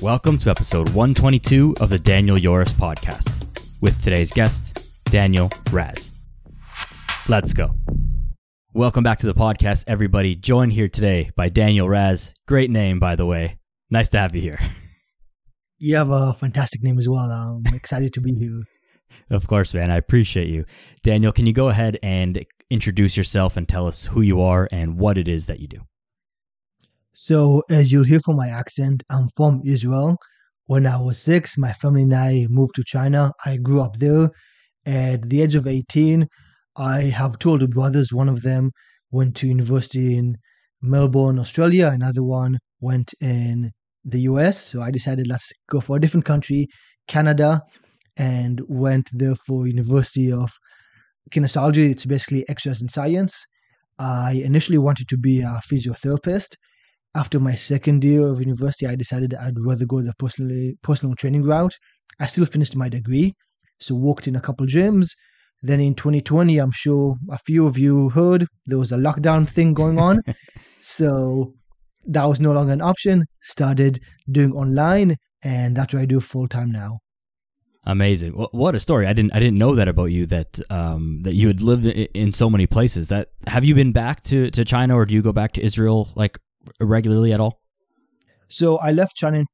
[0.00, 3.44] Welcome to episode 122 of the Daniel Yoris podcast
[3.80, 6.20] with today's guest, Daniel Raz.
[7.28, 7.72] Let's go.
[8.72, 10.36] Welcome back to the podcast, everybody.
[10.36, 12.32] Joined here today by Daniel Raz.
[12.46, 13.58] Great name, by the way.
[13.90, 14.58] Nice to have you here.
[15.80, 17.30] You have a fantastic name as well.
[17.30, 18.64] I'm excited to be here.
[19.30, 19.92] Of course, man.
[19.92, 20.64] I appreciate you.
[21.04, 24.98] Daniel, can you go ahead and introduce yourself and tell us who you are and
[24.98, 25.78] what it is that you do?
[27.20, 30.18] So, as you'll hear from my accent, I'm from Israel.
[30.66, 33.32] When I was six, my family and I moved to China.
[33.44, 34.30] I grew up there.
[34.86, 36.28] At the age of 18,
[36.76, 38.12] I have two older brothers.
[38.12, 38.70] One of them
[39.10, 40.36] went to university in
[40.80, 41.88] Melbourne, Australia.
[41.92, 43.72] Another one went in
[44.04, 44.62] the US.
[44.62, 46.68] So I decided let's go for a different country,
[47.08, 47.62] Canada,
[48.16, 50.52] and went there for University of
[51.32, 51.90] Kinesiology.
[51.90, 53.44] It's basically exercise and science.
[53.98, 56.54] I initially wanted to be a physiotherapist.
[57.18, 61.42] After my second year of university, I decided I'd rather go the personal personal training
[61.42, 61.74] route.
[62.20, 63.34] I still finished my degree,
[63.80, 65.08] so worked in a couple gyms.
[65.60, 69.74] Then in 2020, I'm sure a few of you heard there was a lockdown thing
[69.74, 70.20] going on.
[70.80, 71.54] so
[72.06, 73.24] that was no longer an option.
[73.42, 73.98] Started
[74.30, 77.00] doing online, and that's what I do full time now.
[77.82, 78.34] Amazing!
[78.34, 79.08] What a story!
[79.08, 80.24] I didn't I didn't know that about you.
[80.26, 83.08] That um, that you had lived in so many places.
[83.08, 86.10] That have you been back to to China, or do you go back to Israel
[86.14, 86.38] like
[86.80, 87.60] regularly at all?
[88.48, 89.46] So I left China in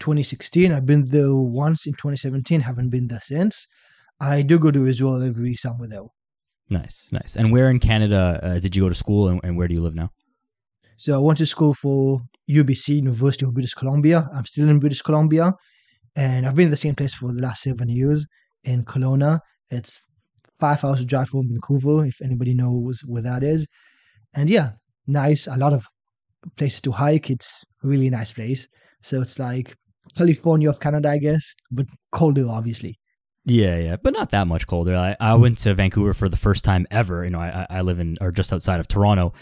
[0.00, 0.72] 2016.
[0.72, 2.60] I've been there once in 2017.
[2.60, 3.68] Haven't been there since.
[4.20, 6.12] I do go to Israel every summer though.
[6.68, 7.36] Nice, nice.
[7.36, 9.80] And where in Canada uh, did you go to school, and, and where do you
[9.80, 10.10] live now?
[10.96, 14.28] So I went to school for UBC, University of British Columbia.
[14.34, 15.52] I'm still in British Columbia,
[16.14, 18.28] and I've been in the same place for the last seven years
[18.64, 19.40] in Kelowna.
[19.70, 20.12] It's
[20.60, 23.66] five hours drive from Vancouver, if anybody knows where that is.
[24.34, 24.72] And yeah,
[25.06, 25.46] nice.
[25.48, 25.86] A lot of
[26.56, 27.30] places to hike.
[27.30, 28.68] It's a really nice place.
[29.02, 29.76] So it's like
[30.16, 32.98] California of Canada, I guess, but colder, obviously.
[33.46, 34.94] Yeah, yeah, but not that much colder.
[34.94, 37.24] I, I went to Vancouver for the first time ever.
[37.24, 39.32] You know, I, I live in or just outside of Toronto,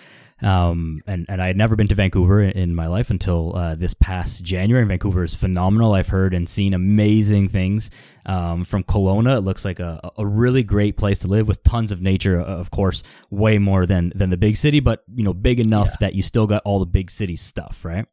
[0.43, 3.94] um, and and I had never been to Vancouver in my life until uh, this
[3.94, 4.84] past January.
[4.84, 5.94] Vancouver is phenomenal.
[5.94, 7.91] I've heard and seen amazing things
[8.25, 9.38] um, from Kelowna.
[9.38, 12.38] It looks like a, a really great place to live with tons of nature.
[12.38, 15.97] Of course, way more than than the big city, but you know, big enough yeah.
[16.00, 18.06] that you still got all the big city stuff, right?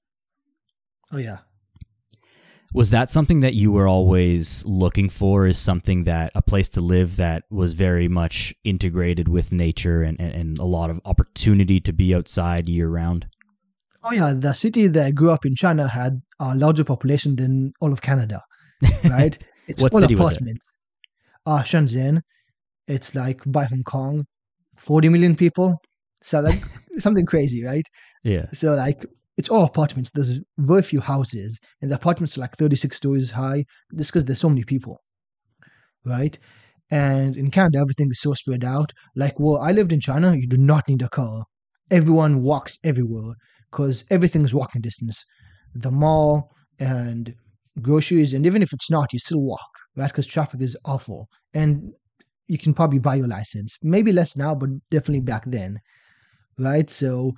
[1.11, 1.39] Oh yeah,
[2.75, 5.47] was that something that you were always looking for?
[5.47, 10.19] Is something that a place to live that was very much integrated with nature and,
[10.19, 13.27] and, and a lot of opportunity to be outside year round?
[14.03, 14.33] Oh yeah.
[14.35, 18.01] The city that i grew up in china had a larger population than all of
[18.01, 18.41] canada
[19.09, 19.37] right?
[19.67, 20.67] It's what city apartments.
[21.45, 21.63] was it?
[21.63, 22.21] uh shenzhen.
[22.87, 24.25] It's like by hong kong.
[24.77, 25.81] 40 million people.
[26.21, 26.59] So like
[26.97, 27.87] something crazy right?
[28.23, 28.45] Yeah.
[28.51, 29.05] So like
[29.37, 30.11] it's all apartments.
[30.11, 33.65] There's very few houses, and the apartments are like 36 stories high
[33.97, 34.99] just because there's so many people,
[36.05, 36.37] right?
[36.91, 38.91] And in Canada, everything is so spread out.
[39.15, 41.45] Like, well, I lived in China, you do not need a car.
[41.91, 43.33] Everyone walks everywhere
[43.71, 45.25] because everything is walking distance.
[45.75, 47.33] The mall and
[47.81, 49.67] groceries, and even if it's not, you still walk,
[49.97, 50.07] right?
[50.07, 51.27] Because traffic is awful.
[51.53, 51.91] And
[52.47, 53.77] you can probably buy your license.
[53.83, 55.79] Maybe less now, but definitely back then,
[56.59, 56.89] right?
[56.89, 57.33] So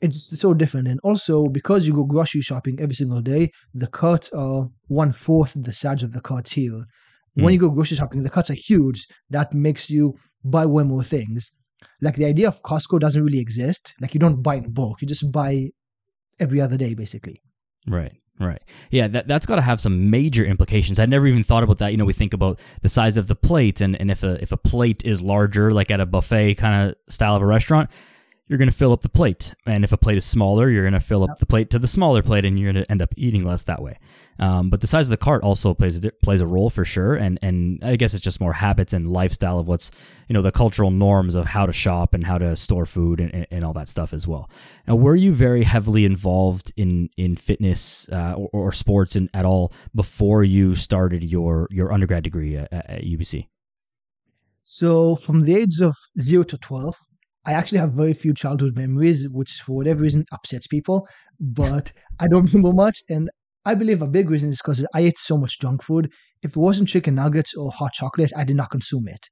[0.00, 0.88] it's so different.
[0.88, 5.52] And also, because you go grocery shopping every single day, the carts are one fourth
[5.56, 6.84] the size of the carts here.
[7.34, 7.50] When hmm.
[7.50, 9.06] you go grocery shopping, the carts are huge.
[9.30, 11.50] That makes you buy way more things.
[12.00, 13.94] Like the idea of Costco doesn't really exist.
[14.00, 15.70] Like you don't buy in bulk, you just buy
[16.38, 17.40] every other day, basically.
[17.86, 18.12] Right.
[18.40, 18.62] Right.
[18.90, 20.98] Yeah, that that's got to have some major implications.
[20.98, 21.92] I never even thought about that.
[21.92, 24.50] You know, we think about the size of the plate and, and if a if
[24.50, 27.90] a plate is larger, like at a buffet kind of style of a restaurant,
[28.46, 29.54] you're going to fill up the plate.
[29.66, 31.86] And if a plate is smaller, you're going to fill up the plate to the
[31.86, 33.98] smaller plate, and you're going to end up eating less that way.
[34.38, 37.14] Um, but the size of the cart also plays a, plays a role for sure.
[37.14, 39.90] And and I guess it's just more habits and lifestyle of what's
[40.28, 43.46] you know the cultural norms of how to shop and how to store food and,
[43.50, 44.50] and all that stuff as well.
[44.86, 49.46] Now, were you very heavily involved in in fitness uh, or, or, sports in, at
[49.46, 53.48] all before you started your your undergrad degree at, at UBC?
[54.64, 56.96] So from the age of zero to twelve,
[57.46, 61.06] I actually have very few childhood memories, which for whatever reason upsets people,
[61.38, 63.02] but I don't remember much.
[63.08, 63.30] And
[63.64, 66.12] I believe a big reason is because I ate so much junk food.
[66.42, 69.28] If it wasn't chicken nuggets or hot chocolate, I did not consume it.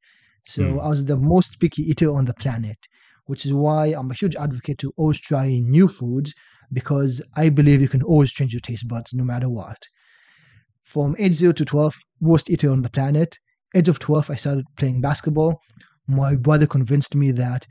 [0.47, 0.85] So mm.
[0.85, 2.79] I was the most picky eater on the planet,
[3.27, 6.35] which is why I'm a huge advocate to always try new foods
[6.73, 9.87] because I believe you can always change your taste buds no matter what.
[10.83, 13.37] From age 0 to 12, worst eater on the planet.
[13.75, 15.61] Age of 12, I started playing basketball.
[16.09, 17.67] My brother convinced me that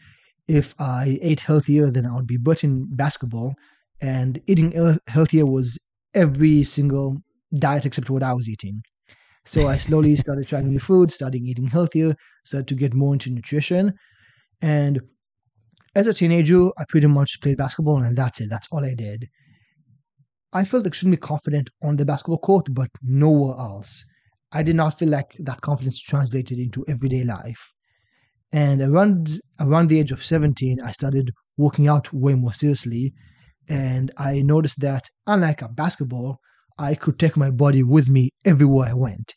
[0.47, 3.55] if I ate healthier, then I would be better in basketball.
[4.01, 4.73] And eating
[5.07, 5.79] healthier was
[6.13, 7.21] every single
[7.57, 8.81] diet except what I was eating.
[9.45, 13.29] So I slowly started trying new food, starting eating healthier, started to get more into
[13.29, 13.93] nutrition.
[14.61, 15.01] And
[15.95, 18.49] as a teenager, I pretty much played basketball and that's it.
[18.49, 19.27] That's all I did.
[20.53, 24.05] I felt extremely confident on the basketball court, but nowhere else.
[24.51, 27.71] I did not feel like that confidence translated into everyday life.
[28.53, 33.13] And around around the age of 17, I started working out way more seriously.
[33.69, 36.39] And I noticed that unlike a basketball,
[36.77, 39.33] I could take my body with me everywhere I went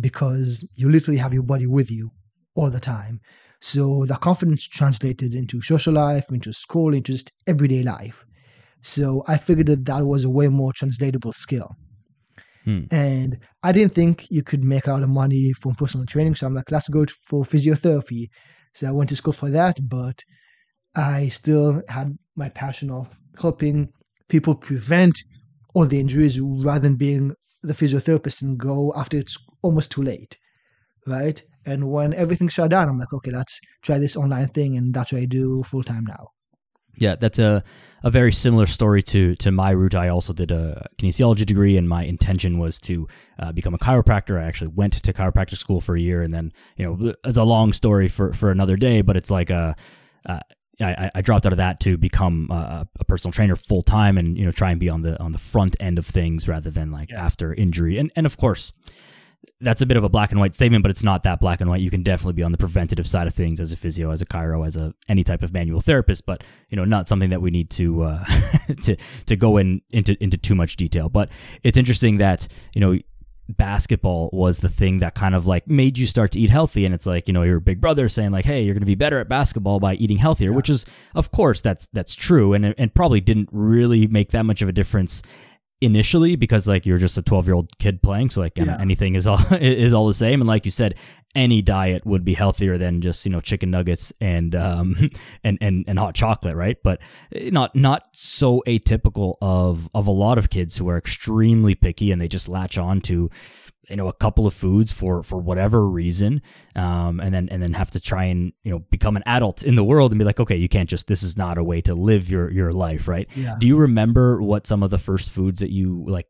[0.00, 2.10] because you literally have your body with you
[2.54, 3.20] all the time.
[3.60, 8.24] So the confidence translated into social life, into school, into just everyday life.
[8.82, 11.68] So I figured that that was a way more translatable skill.
[12.64, 12.82] Hmm.
[12.90, 16.34] And I didn't think you could make a lot of money from personal training.
[16.34, 18.26] So I'm like, let's go for physiotherapy.
[18.76, 20.22] So I went to school for that, but
[20.94, 23.88] I still had my passion of helping
[24.28, 25.16] people prevent
[25.74, 30.36] all the injuries rather than being the physiotherapist and go after it's almost too late.
[31.06, 31.40] Right.
[31.64, 34.76] And when everything shut down, I'm like, okay, let's try this online thing.
[34.76, 36.26] And that's what I do full time now.
[36.98, 37.62] Yeah, that's a,
[38.02, 39.94] a very similar story to to my route.
[39.94, 43.06] I also did a kinesiology degree, and my intention was to
[43.38, 44.40] uh, become a chiropractor.
[44.40, 47.44] I actually went to chiropractic school for a year, and then you know it's a
[47.44, 49.02] long story for for another day.
[49.02, 49.76] But it's like a
[50.26, 50.40] uh,
[50.80, 54.36] I, I, dropped out of that to become a, a personal trainer full time, and
[54.36, 56.90] you know try and be on the on the front end of things rather than
[56.90, 57.24] like yeah.
[57.24, 57.98] after injury.
[57.98, 58.72] And and of course,
[59.60, 61.70] that's a bit of a black and white statement, but it's not that black and
[61.70, 61.80] white.
[61.80, 64.26] You can definitely be on the preventative side of things as a physio, as a
[64.26, 67.50] chiro, as a any type of manual therapist, but you know, not something that we
[67.50, 68.24] need to uh,
[68.82, 71.08] to to go in into into too much detail.
[71.08, 71.30] But
[71.62, 72.98] it's interesting that you know
[73.48, 76.92] basketball was the thing that kind of like made you start to eat healthy and
[76.92, 79.20] it's like you know your big brother saying like hey you're going to be better
[79.20, 80.56] at basketball by eating healthier yeah.
[80.56, 80.84] which is
[81.14, 84.72] of course that's that's true and and probably didn't really make that much of a
[84.72, 85.22] difference
[85.82, 88.78] initially because like you're just a 12 year old kid playing so like yeah.
[88.80, 90.98] anything is all is all the same and like you said
[91.34, 94.96] any diet would be healthier than just you know chicken nuggets and um
[95.44, 97.02] and and, and hot chocolate right but
[97.52, 102.22] not not so atypical of of a lot of kids who are extremely picky and
[102.22, 103.28] they just latch on to
[103.88, 106.42] you know a couple of foods for for whatever reason
[106.74, 109.76] um, and then and then have to try and you know become an adult in
[109.76, 111.94] the world and be like okay you can't just this is not a way to
[111.94, 113.54] live your your life right yeah.
[113.58, 116.26] do you remember what some of the first foods that you like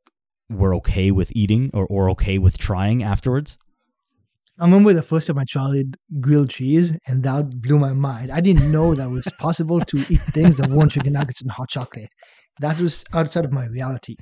[0.48, 3.58] were okay with eating or, or okay with trying afterwards
[4.58, 8.30] I remember the first time I tried grilled cheese, and that blew my mind.
[8.30, 11.68] I didn't know that was possible to eat things that weren't chicken nuggets and hot
[11.68, 12.08] chocolate.
[12.60, 14.16] That was outside of my reality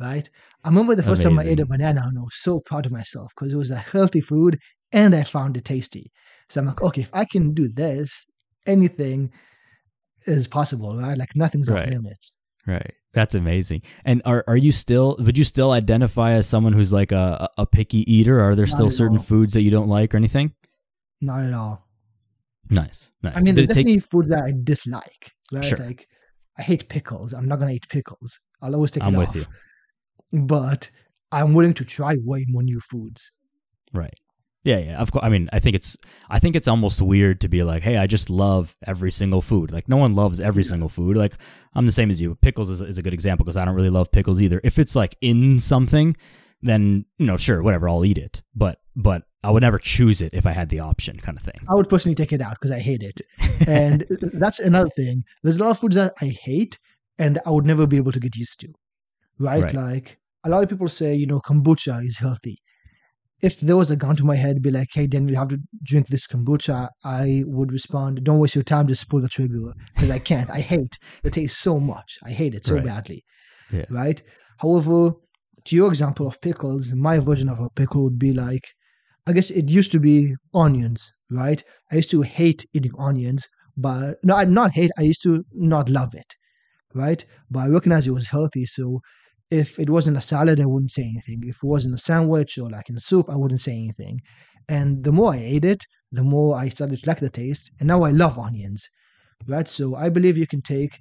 [0.00, 0.28] right?
[0.64, 1.36] I remember the first Amazing.
[1.36, 3.70] time I ate a banana and I was so proud of myself because it was
[3.70, 4.58] a healthy food
[4.92, 6.10] and I found it tasty.
[6.48, 8.30] So I'm like, okay, if I can do this,
[8.66, 9.32] anything
[10.26, 11.16] is possible, right?
[11.18, 11.86] Like nothing's right.
[11.86, 12.36] off limits.
[12.66, 12.92] Right.
[13.12, 13.82] That's amazing.
[14.04, 17.66] And are are you still would you still identify as someone who's like a a
[17.66, 18.40] picky eater?
[18.40, 19.24] Are there Not still certain all.
[19.24, 20.52] foods that you don't like or anything?
[21.20, 21.86] Not at all.
[22.70, 23.10] Nice.
[23.22, 23.34] Nice.
[23.36, 24.10] I mean, there's definitely take...
[24.10, 25.32] food that I dislike.
[25.52, 25.64] Right?
[25.64, 25.78] Sure.
[25.78, 26.06] Like
[26.58, 27.34] I hate pickles.
[27.34, 28.38] I'm not gonna eat pickles.
[28.64, 29.36] I'll always take I'm it with off.
[29.36, 29.44] you.
[30.40, 30.90] But
[31.30, 33.30] I'm willing to try way more new foods.
[33.92, 34.14] Right.
[34.64, 34.98] Yeah, yeah.
[34.98, 35.24] Of course.
[35.24, 35.96] I mean, I think it's
[36.30, 39.70] I think it's almost weird to be like, "Hey, I just love every single food."
[39.70, 40.70] Like no one loves every yeah.
[40.70, 41.18] single food.
[41.18, 41.34] Like
[41.74, 42.34] I'm the same as you.
[42.36, 44.62] Pickles is, is a good example because I don't really love pickles either.
[44.64, 46.16] If it's like in something,
[46.62, 48.42] then you know, sure, whatever, I'll eat it.
[48.54, 51.60] But but I would never choose it if I had the option, kind of thing.
[51.68, 53.20] I would personally take it out because I hate it,
[53.68, 55.24] and that's another thing.
[55.42, 56.78] There's a lot of foods that I hate,
[57.18, 58.68] and I would never be able to get used to.
[59.38, 59.62] Right?
[59.64, 59.74] right?
[59.74, 62.58] Like a lot of people say, you know, kombucha is healthy.
[63.42, 65.58] If there was a gun to my head, be like, hey, then you have to
[65.82, 70.10] drink this kombucha, I would respond, don't waste your time, just pull the trigger because
[70.10, 70.48] I can't.
[70.50, 72.18] I hate the taste so much.
[72.24, 72.84] I hate it so right.
[72.84, 73.22] badly.
[73.70, 73.84] Yeah.
[73.90, 74.22] Right?
[74.58, 75.12] However,
[75.66, 78.66] to your example of pickles, my version of a pickle would be like,
[79.26, 81.62] I guess it used to be onions, right?
[81.90, 84.90] I used to hate eating onions, but no, I not hate.
[84.98, 86.34] I used to not love it
[86.94, 87.24] right?
[87.50, 88.64] But I recognized it was healthy.
[88.64, 89.00] So
[89.50, 91.42] if it wasn't a salad, I wouldn't say anything.
[91.44, 94.20] If it wasn't a sandwich or like in a soup, I wouldn't say anything.
[94.68, 97.74] And the more I ate it, the more I started to like the taste.
[97.78, 98.88] And now I love onions,
[99.46, 99.68] right?
[99.68, 100.98] So I believe you can take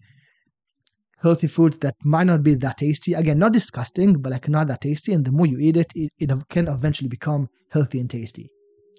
[1.22, 3.14] healthy foods that might not be that tasty.
[3.14, 5.14] Again, not disgusting, but like not that tasty.
[5.14, 8.50] And the more you eat it, it, it can eventually become healthy and tasty.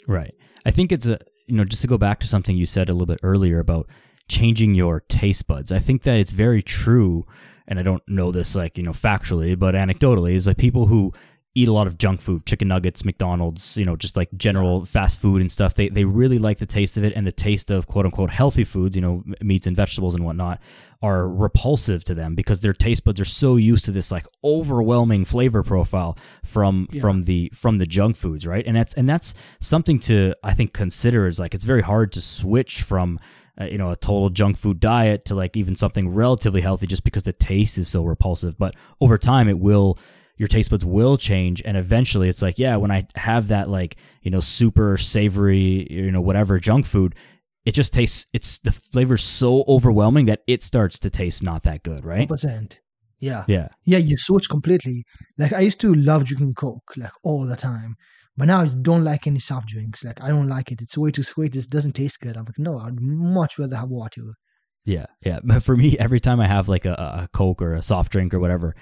[0.08, 0.34] Right.
[0.64, 2.92] I think it's a, you know, just to go back to something you said a
[2.92, 3.88] little bit earlier about
[4.28, 5.70] changing your taste buds.
[5.72, 7.24] I think that it's very true,
[7.68, 11.12] and I don't know this like you know factually, but anecdotally, is like people who
[11.56, 15.20] eat a lot of junk food, chicken nuggets, McDonald's, you know, just like general fast
[15.20, 15.74] food and stuff.
[15.74, 18.64] They they really like the taste of it and the taste of quote unquote healthy
[18.64, 20.60] foods, you know, meats and vegetables and whatnot,
[21.00, 25.24] are repulsive to them because their taste buds are so used to this like overwhelming
[25.24, 27.00] flavor profile from Yeah.
[27.00, 28.66] from the from the junk foods, right?
[28.66, 32.20] And that's and that's something to I think consider is like it's very hard to
[32.20, 33.20] switch from
[33.60, 37.04] uh, you know a total junk food diet to like even something relatively healthy just
[37.04, 39.98] because the taste is so repulsive but over time it will
[40.36, 43.96] your taste buds will change and eventually it's like yeah when i have that like
[44.22, 47.14] you know super savory you know whatever junk food
[47.64, 51.82] it just tastes it's the flavor's so overwhelming that it starts to taste not that
[51.82, 52.80] good right percent.
[53.20, 53.44] Yeah.
[53.48, 55.04] yeah Yeah, you switch completely.
[55.38, 57.96] Like I used to love drinking Coke like all the time.
[58.36, 60.04] But now I don't like any soft drinks.
[60.04, 60.82] Like I don't like it.
[60.82, 61.54] It's way too sweet.
[61.54, 62.36] It doesn't taste good.
[62.36, 64.34] I'm like, no, I'd much rather have water.
[64.84, 65.38] Yeah, yeah.
[65.42, 68.34] But for me, every time I have like a, a Coke or a soft drink
[68.34, 68.74] or whatever,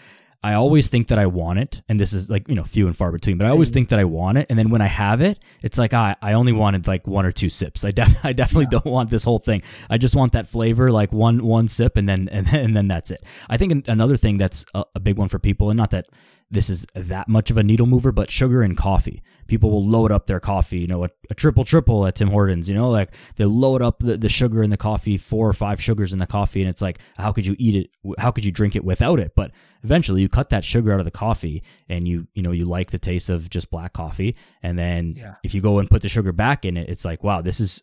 [0.44, 2.97] I always think that I want it, and this is like you know few and
[2.97, 3.38] far between.
[3.38, 5.78] But I always think that I want it, and then when I have it, it's
[5.78, 7.85] like ah, I only wanted like one or two sips.
[7.85, 8.80] I def- I definitely Yeah.
[8.80, 9.62] don't want this whole thing.
[9.88, 12.88] I just want that flavor, like one one sip, and then and, then- and then
[12.88, 13.23] that's it.
[13.49, 16.06] I think another thing that's a, a big one for people, and not that
[16.50, 19.23] this is that much of a needle mover, but sugar and coffee.
[19.52, 22.71] People will load up their coffee, you know, a, a triple triple at Tim Hortons,
[22.71, 25.78] you know, like they load up the, the sugar in the coffee, four or five
[25.78, 27.90] sugars in the coffee, and it's like, how could you eat it?
[28.18, 29.32] How could you drink it without it?
[29.37, 32.64] But eventually, you cut that sugar out of the coffee, and you you know you
[32.64, 35.35] like the taste of just black coffee, and then Yeah.
[35.44, 37.82] if you go and put the sugar back in it, it's like, wow, this is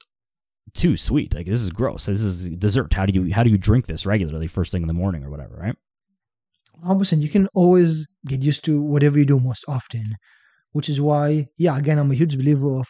[0.73, 1.35] too sweet.
[1.35, 2.07] Like this is gross.
[2.07, 2.91] This is dessert.
[2.95, 5.29] How do you how do you drink this regularly first thing in the morning or
[5.29, 5.75] whatever, right?
[6.83, 7.21] 100%.
[7.21, 10.15] You can always get used to whatever you do most often,
[10.71, 12.87] which is why, yeah, again, I'm a huge believer of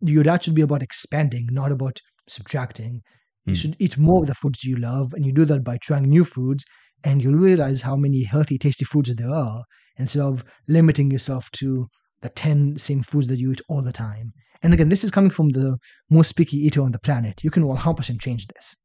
[0.00, 3.02] your diet should be about expanding, not about subtracting.
[3.46, 3.54] You Hmm.
[3.54, 6.24] should eat more of the foods you love, and you do that by trying new
[6.24, 6.64] foods,
[7.04, 9.64] and you'll realize how many healthy, tasty foods there are
[9.96, 11.86] instead of limiting yourself to
[12.22, 14.30] the 10 same foods that you eat all the time.
[14.62, 15.76] And again, this is coming from the
[16.10, 17.44] most picky eater on the planet.
[17.44, 18.76] You can 100% change this.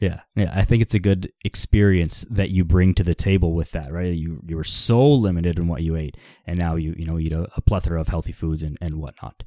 [0.00, 0.52] Yeah, yeah.
[0.54, 4.14] I think it's a good experience that you bring to the table with that, right?
[4.14, 7.32] You you were so limited in what you ate, and now you you know eat
[7.32, 9.42] a, a plethora of healthy foods and and whatnot.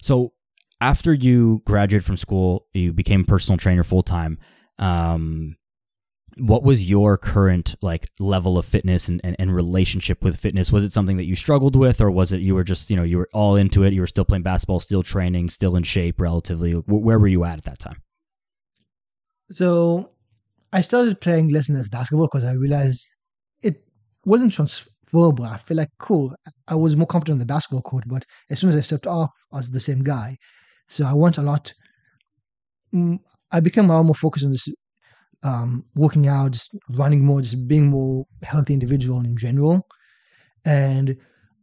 [0.00, 0.32] So
[0.80, 4.38] after you graduated from school, you became personal trainer full time.
[4.78, 5.56] Um,
[6.38, 10.72] what was your current like level of fitness and, and, and relationship with fitness?
[10.72, 13.02] Was it something that you struggled with, or was it you were just you know
[13.02, 13.92] you were all into it?
[13.92, 16.72] You were still playing basketball, still training, still in shape, relatively.
[16.72, 18.00] Where were you at at that time?
[19.50, 20.10] So
[20.72, 23.06] I started playing less and less basketball because I realized
[23.62, 23.84] it
[24.24, 25.44] wasn't transferable.
[25.44, 26.34] I feel like cool.
[26.68, 29.30] I was more confident on the basketball court, but as soon as I stepped off,
[29.52, 30.36] I was the same guy.
[30.88, 31.72] So I went a lot.
[32.94, 33.18] mm,
[33.52, 34.68] I became a lot more focused on this,
[35.44, 39.86] um, working out, just running more, just being more healthy individual in general.
[40.66, 41.16] And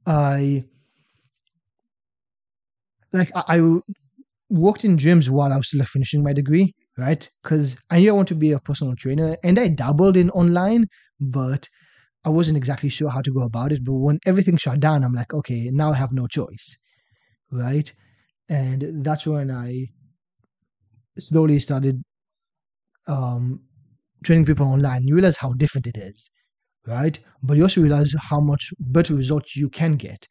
[0.07, 0.65] I
[3.13, 3.79] like I, I
[4.49, 7.29] worked in gyms while I was still finishing my degree right?
[7.43, 10.87] Because I knew I want to be a personal trainer and I dabbled in online,
[11.19, 11.69] but
[12.25, 13.85] I wasn't exactly sure how to go about it.
[13.85, 16.77] But when everything shut down, I'm like, okay, now I have no choice,
[17.51, 17.91] right?
[18.49, 19.87] And that's when I
[21.17, 22.03] slowly started
[23.07, 23.61] um,
[24.23, 25.03] training people online.
[25.07, 26.29] You realize how different it is,
[26.87, 27.19] right?
[27.43, 30.27] But you also realize how much better results you can get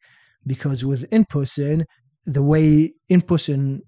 [0.47, 1.85] because with in person,
[2.25, 3.81] the way in person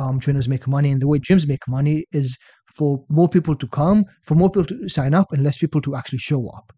[0.00, 3.66] um, trainers make money and the way gyms make money is for more people to
[3.68, 6.72] come, for more people to sign up, and less people to actually show up.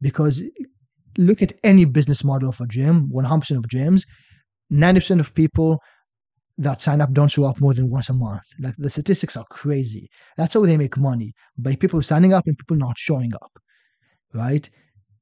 [0.00, 0.42] Because
[1.16, 4.02] look at any business model of a gym, 100% of gyms,
[4.72, 5.80] 90% of people
[6.58, 8.42] that sign up don't show up more than once a month.
[8.60, 10.08] Like the statistics are crazy.
[10.36, 13.52] That's how they make money by people signing up and people not showing up,
[14.34, 14.68] right?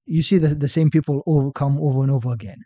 [0.07, 2.59] You see the, the same people overcome over and over again.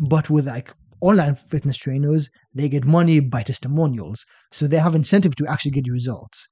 [0.00, 4.24] But with like online fitness trainers, they get money by testimonials.
[4.50, 6.46] So they have incentive to actually get results,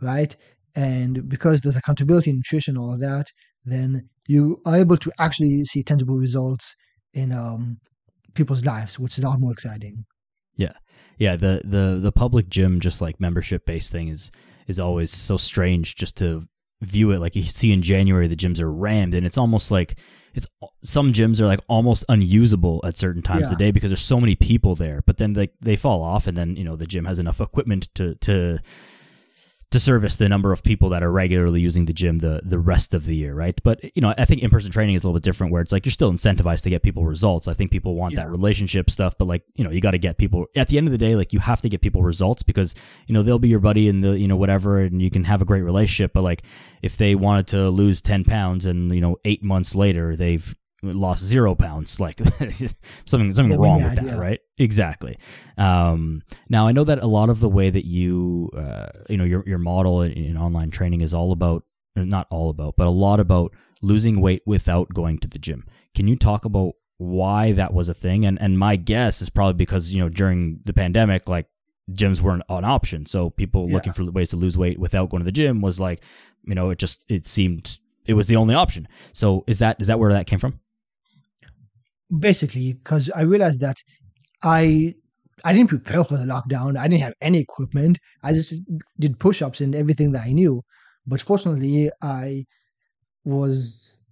[0.00, 0.36] right?
[0.76, 3.26] And because there's accountability in nutrition, all of that,
[3.64, 6.76] then you are able to actually see tangible results
[7.14, 7.78] in um,
[8.34, 10.04] people's lives, which is a lot more exciting.
[10.56, 10.74] Yeah.
[11.18, 14.30] Yeah the the the public gym just like membership based thing is
[14.66, 16.46] is always so strange just to
[16.82, 19.98] view it like you see in january the gyms are rammed and it's almost like
[20.36, 20.46] it's
[20.82, 24.20] some gyms are like almost unusable at certain times of the day because there's so
[24.20, 27.04] many people there but then they they fall off and then you know the gym
[27.04, 28.60] has enough equipment to to
[29.72, 32.94] to service the number of people that are regularly using the gym the the rest
[32.94, 33.60] of the year, right?
[33.64, 35.72] But you know, I think in person training is a little bit different, where it's
[35.72, 37.48] like you're still incentivized to get people results.
[37.48, 40.18] I think people want that relationship stuff, but like you know, you got to get
[40.18, 42.74] people at the end of the day, like you have to get people results because
[43.08, 45.42] you know they'll be your buddy and the you know whatever, and you can have
[45.42, 46.12] a great relationship.
[46.12, 46.42] But like
[46.82, 50.54] if they wanted to lose ten pounds and you know eight months later they've
[50.94, 51.98] lost zero pounds.
[52.00, 52.18] Like
[53.04, 54.40] something something Yeah, wrong with that, right?
[54.58, 55.18] Exactly.
[55.58, 59.24] Um, now I know that a lot of the way that you uh, you know
[59.24, 61.64] your your model in, in online training is all about
[61.94, 63.52] not all about, but a lot about
[63.82, 65.64] losing weight without going to the gym.
[65.94, 68.24] Can you talk about why that was a thing?
[68.24, 71.46] And and my guess is probably because you know during the pandemic, like
[71.92, 73.74] gyms weren't an option, so people Yeah.
[73.74, 76.02] looking for ways to lose weight without going to the gym was like,
[76.44, 78.88] you know, it just it seemed it was the only option.
[79.12, 80.60] So is that is that where that came from?
[82.18, 83.76] Basically because I realized that
[84.42, 84.94] I
[85.44, 86.78] I didn't prepare for the lockdown.
[86.78, 87.98] I didn't have any equipment.
[88.22, 88.54] I just
[88.98, 90.62] did push-ups and everything that I knew.
[91.06, 92.44] But fortunately, I
[93.24, 94.02] was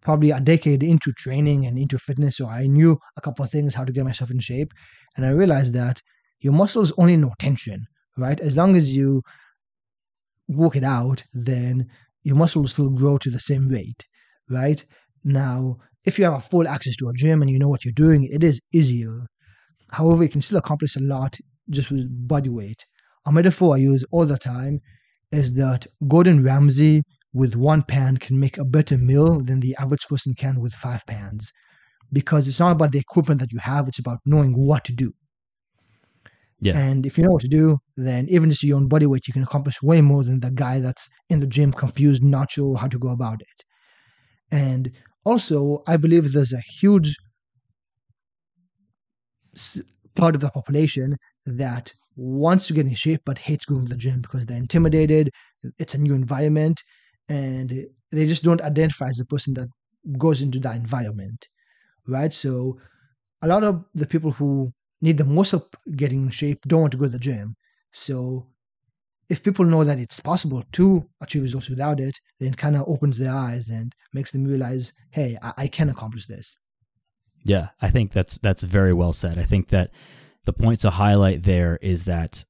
[0.00, 3.74] probably a decade into training and into fitness, so I knew a couple of things
[3.74, 4.72] how to get myself in shape.
[5.16, 6.02] And I realized that
[6.40, 7.86] your muscles only know tension,
[8.18, 8.40] right?
[8.40, 9.22] As long as you
[10.48, 11.86] work it out, then
[12.24, 14.06] your muscles will grow to the same rate,
[14.50, 14.84] right?
[15.24, 17.92] Now, if you have a full access to a gym and you know what you're
[17.92, 19.26] doing, it is easier.
[19.90, 21.36] However, you can still accomplish a lot
[21.70, 22.84] just with body weight.
[23.26, 24.80] A metaphor I use all the time
[25.30, 30.06] is that Gordon Ramsay with one pan can make a better meal than the average
[30.08, 31.52] person can with five pans.
[32.12, 35.12] Because it's not about the equipment that you have, it's about knowing what to do.
[36.60, 36.78] Yeah.
[36.78, 39.32] And if you know what to do, then even just your own body weight, you
[39.32, 42.86] can accomplish way more than the guy that's in the gym confused, not sure how
[42.86, 43.64] to go about it.
[44.52, 44.92] And
[45.24, 47.14] also, I believe there's a huge
[50.14, 53.96] part of the population that wants to get in shape but hates going to the
[53.98, 55.30] gym because they're intimidated.
[55.78, 56.80] It's a new environment,
[57.28, 57.70] and
[58.10, 59.68] they just don't identify as a person that
[60.18, 61.46] goes into that environment,
[62.08, 62.32] right?
[62.32, 62.80] So,
[63.42, 66.92] a lot of the people who need the most help getting in shape don't want
[66.92, 67.56] to go to the gym.
[67.92, 68.48] So,
[69.32, 73.18] if people know that it's possible to achieve results without it, then kind of opens
[73.18, 76.60] their eyes and makes them realize, hey, I, I can accomplish this.
[77.44, 79.38] Yeah, I think that's that's very well said.
[79.38, 79.90] I think that
[80.44, 82.44] the point to highlight there is that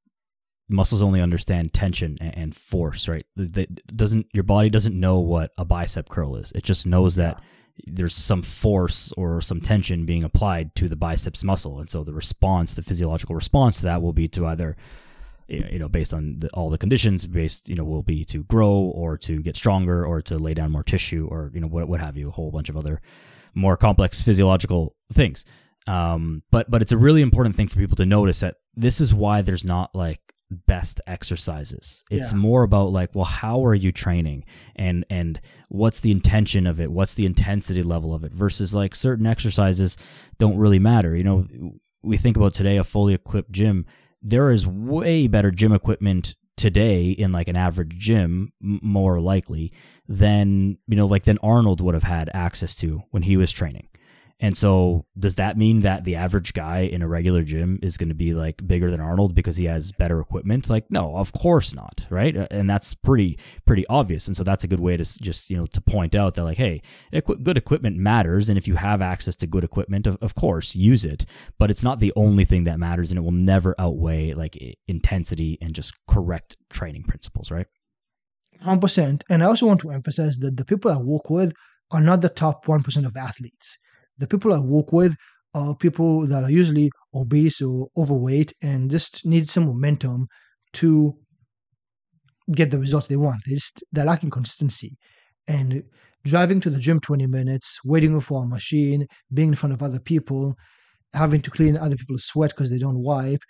[0.69, 3.25] muscles only understand tension and, force, right?
[3.37, 6.51] That doesn't your body doesn't know what a bicep curl is.
[6.53, 7.41] It just knows that
[7.87, 12.13] there's some force or some tension being applied to the biceps muscle, and so the
[12.13, 14.75] response, the physiological response to that, will be to either
[15.53, 18.71] you know based on the, all the conditions based you know will be to grow
[18.95, 22.01] or to get stronger or to lay down more tissue or you know what what
[22.01, 23.01] have you a whole bunch of other
[23.55, 25.45] more complex physiological things.
[25.87, 29.13] Um but but it's a really important thing for people to notice that this is
[29.15, 30.21] why there's not like
[30.67, 32.05] best exercises.
[32.11, 32.39] It's Yeah.
[32.39, 34.45] more about like well how are you training?
[34.77, 36.91] And and what's the intention of it?
[36.93, 38.33] What's the intensity level of it?
[38.33, 39.97] Versus like certain exercises
[40.39, 41.17] don't really matter.
[41.17, 41.47] You know
[42.03, 43.87] we think about today a fully equipped gym
[44.23, 49.73] there is way better gym equipment today in like an average gym more likely
[50.07, 53.89] than you know like than Arnold would have had access to when he was training.
[54.43, 58.09] And so does that mean that the average guy in a regular gym is going
[58.09, 60.69] to be like bigger than Arnold because he has better equipment?
[60.69, 62.37] Like no, of course not, right?
[62.37, 64.27] Uh, And that's pretty pretty obvious.
[64.27, 66.59] And so that's a good way to just, you know, to point out that like
[66.59, 66.83] hey,
[67.45, 71.05] good equipment matters and if you have access to good equipment, of, of course, use
[71.05, 71.25] it,
[71.57, 75.57] but it's not the only thing that matters and it will never outweigh like intensity
[75.63, 77.69] and just correct training principles, right?
[78.65, 79.23] 100%.
[79.31, 81.53] And I also want to emphasize that the people I work with
[81.93, 83.79] are not the top 1% of athletes.
[84.19, 85.15] The people I work with
[85.55, 90.27] are people that are usually obese or overweight and just need some momentum
[90.75, 91.15] to
[92.55, 93.41] get the results they want.
[93.47, 94.97] They just, they're lacking consistency.
[95.49, 95.83] And
[96.25, 100.01] driving to the gym 20 minutes, waiting for a machine, being in front of other
[100.01, 100.55] people,
[101.15, 103.43] having to clean other people's sweat because they don't wipe,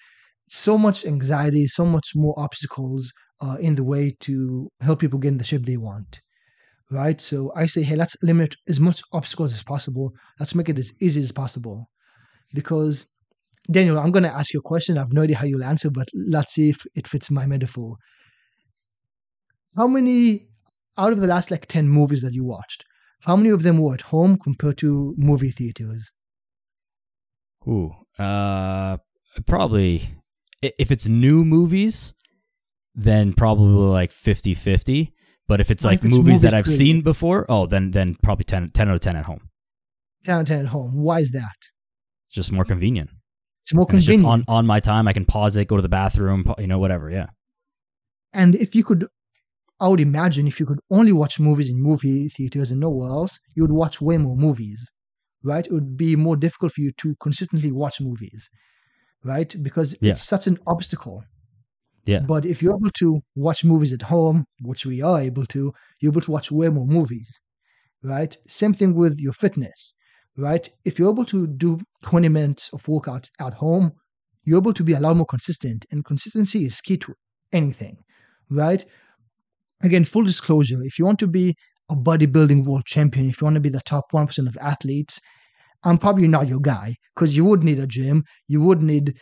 [0.46, 5.28] so much anxiety, so much more obstacles uh, in the way to help people get
[5.28, 6.20] in the shape they want.
[6.92, 7.20] Right?
[7.20, 10.12] So I say, hey, let's limit as much obstacles as possible.
[10.38, 11.88] Let's make it as easy as possible.
[12.54, 13.10] Because,
[13.70, 14.98] Daniel, I'm going to ask you a question.
[14.98, 17.96] I have no idea how you'll answer, but let's see if it fits my metaphor.
[19.76, 20.48] How many,
[20.98, 22.84] out of the last like 10 movies that you watched,
[23.20, 26.10] how many of them were at home compared to movie theaters?
[27.66, 28.98] Ooh, uh,
[29.46, 30.02] probably
[30.62, 32.14] if it's new movies,
[32.94, 35.12] then probably like 50-50.
[35.52, 38.44] But if it's like if it's movies that I've seen before, oh, then then probably
[38.44, 39.42] 10, 10 out of ten at home.
[40.24, 40.92] 10 out of 10 at home.
[40.94, 41.58] Why is that?
[42.26, 43.10] It's just more convenient.
[43.60, 45.06] It's more And it's just on on my time.
[45.06, 47.10] I can pause it, go to the bathroom, you know, whatever.
[47.10, 47.26] Yeah.
[48.32, 49.06] And if you could,
[49.78, 53.38] I would imagine if you could only watch movies in movie theaters and nowhere else,
[53.54, 54.90] you would watch way more movies,
[55.44, 55.66] right?
[55.66, 58.48] It would be more difficult for you to consistently watch movies,
[59.22, 59.54] right?
[59.62, 60.12] Because Yeah.
[60.12, 61.24] it's such an obstacle.
[62.04, 62.20] Yeah.
[62.26, 66.12] But if you're able to watch movies at home, which we are able to, you're
[66.12, 67.30] able to watch way more movies,
[68.02, 68.36] right?
[68.46, 69.98] Same thing with your fitness.
[70.36, 70.68] right?
[70.84, 73.92] If you're able to do 20 minutes of workouts at home,
[74.44, 77.14] you're able to be a lot more consistent, and consistency is key to
[77.52, 77.96] anything,
[78.50, 78.84] right?
[79.82, 81.54] Again, full disclosure if you want to be
[81.90, 85.20] a bodybuilding world champion, if you want to be the top 1% of athletes,
[85.84, 88.24] I'm probably not your guy because you would need a gym.
[88.48, 89.18] You would need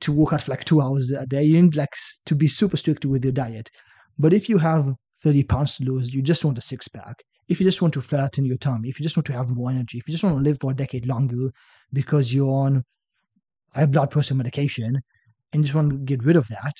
[0.00, 1.42] to work out for like two hours a day.
[1.42, 1.94] You need like
[2.26, 3.70] to be super strict with your diet.
[4.18, 4.90] But if you have
[5.22, 7.22] 30 pounds to lose, you just want a six pack.
[7.48, 9.70] If you just want to flatten your tummy, if you just want to have more
[9.70, 11.50] energy, if you just want to live for a decade longer
[11.92, 12.84] because you're on
[13.74, 15.00] high blood pressure medication
[15.52, 16.74] and just want to get rid of that,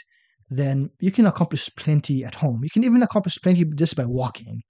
[0.48, 2.60] then you can accomplish plenty at home.
[2.62, 4.62] You can even accomplish plenty just by walking,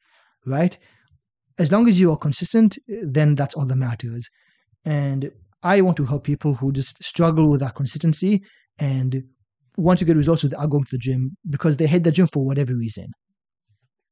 [0.46, 0.76] right?
[1.58, 4.28] As long as you are consistent, then that's all that matters.
[4.84, 5.30] And
[5.62, 8.42] I want to help people who just struggle with that consistency
[8.78, 9.22] and
[9.76, 12.44] want to get results without going to the gym because they hate the gym for
[12.44, 13.06] whatever reason.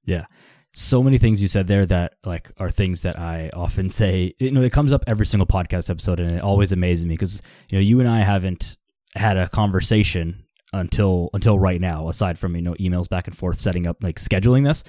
[0.04, 0.26] Yeah.
[0.72, 4.34] So many things you said there that like are things that I often say.
[4.38, 7.42] You know, it comes up every single podcast episode and it always amazes me because
[7.68, 8.76] you know, you and I haven't
[9.14, 13.56] had a conversation until until right now aside from you know emails back and forth
[13.56, 14.84] setting up like scheduling this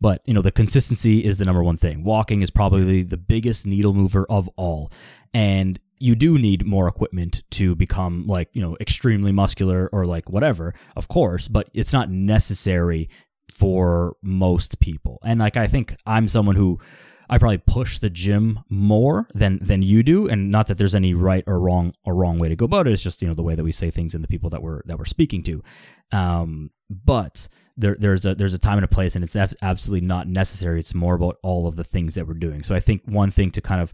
[0.00, 3.66] but you know the consistency is the number one thing walking is probably the biggest
[3.66, 4.92] needle mover of all
[5.32, 10.28] and you do need more equipment to become like you know extremely muscular or like
[10.28, 13.08] whatever of course but it's not necessary
[13.50, 16.78] for most people and like i think i'm someone who
[17.28, 21.14] I probably push the gym more than than you do, and not that there's any
[21.14, 22.92] right or wrong or wrong way to go about it.
[22.92, 24.82] It's just you know the way that we say things and the people that we're
[24.86, 25.62] that we're speaking to.
[26.12, 30.28] Um, but there there's a there's a time and a place, and it's absolutely not
[30.28, 30.78] necessary.
[30.78, 32.62] It's more about all of the things that we're doing.
[32.62, 33.92] So I think one thing to kind of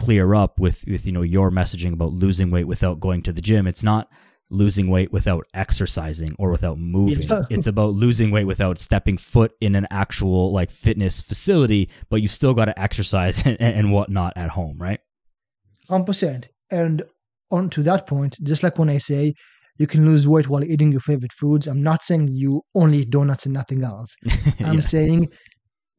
[0.00, 3.40] clear up with with you know your messaging about losing weight without going to the
[3.40, 4.10] gym, it's not
[4.50, 7.28] losing weight without exercising or without moving.
[7.28, 7.42] Yeah.
[7.50, 12.28] It's about losing weight without stepping foot in an actual like fitness facility, but you
[12.28, 15.00] still got to exercise and, and whatnot at home, right?
[15.88, 16.48] 100%.
[16.70, 17.02] And
[17.50, 19.34] on to that point, just like when I say
[19.78, 23.10] you can lose weight while eating your favorite foods, I'm not saying you only eat
[23.10, 24.16] donuts and nothing else.
[24.60, 24.80] I'm yeah.
[24.80, 25.28] saying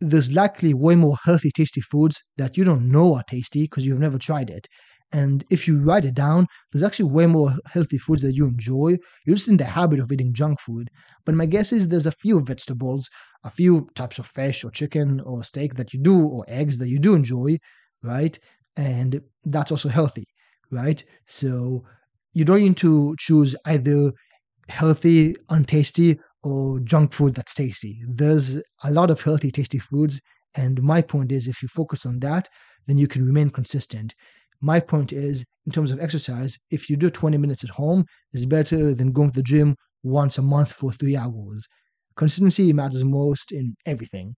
[0.01, 3.99] there's likely way more healthy, tasty foods that you don't know are tasty because you've
[3.99, 4.67] never tried it.
[5.13, 8.97] And if you write it down, there's actually way more healthy foods that you enjoy.
[9.25, 10.89] You're just in the habit of eating junk food.
[11.25, 13.09] But my guess is there's a few vegetables,
[13.43, 16.89] a few types of fish or chicken or steak that you do, or eggs that
[16.89, 17.57] you do enjoy,
[18.03, 18.37] right?
[18.77, 20.25] And that's also healthy,
[20.71, 21.03] right?
[21.27, 21.83] So
[22.33, 24.13] you don't need to choose either
[24.69, 28.01] healthy, untasty, or junk food that's tasty.
[28.07, 30.21] There's a lot of healthy, tasty foods.
[30.55, 32.49] And my point is, if you focus on that,
[32.87, 34.13] then you can remain consistent.
[34.61, 38.45] My point is in terms of exercise if you do 20 minutes at home is
[38.45, 41.67] better than going to the gym once a month for three hours.
[42.15, 44.35] Consistency matters most in everything.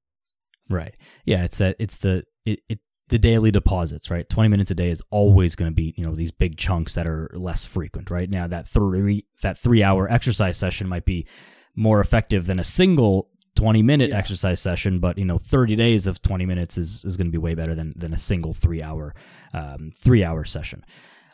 [0.70, 0.96] Right.
[1.26, 4.28] Yeah it's that it's the it, it the daily deposits right?
[4.30, 7.06] 20 minutes a day is always going to be you know these big chunks that
[7.06, 8.30] are less frequent right?
[8.30, 11.28] Now that three that three hour exercise session might be
[11.76, 14.18] more effective than a single 20 minute yeah.
[14.18, 17.38] exercise session, but you know, 30 days of 20 minutes is, is going to be
[17.38, 19.14] way better than, than a single three hour,
[19.54, 20.84] um, three hour session.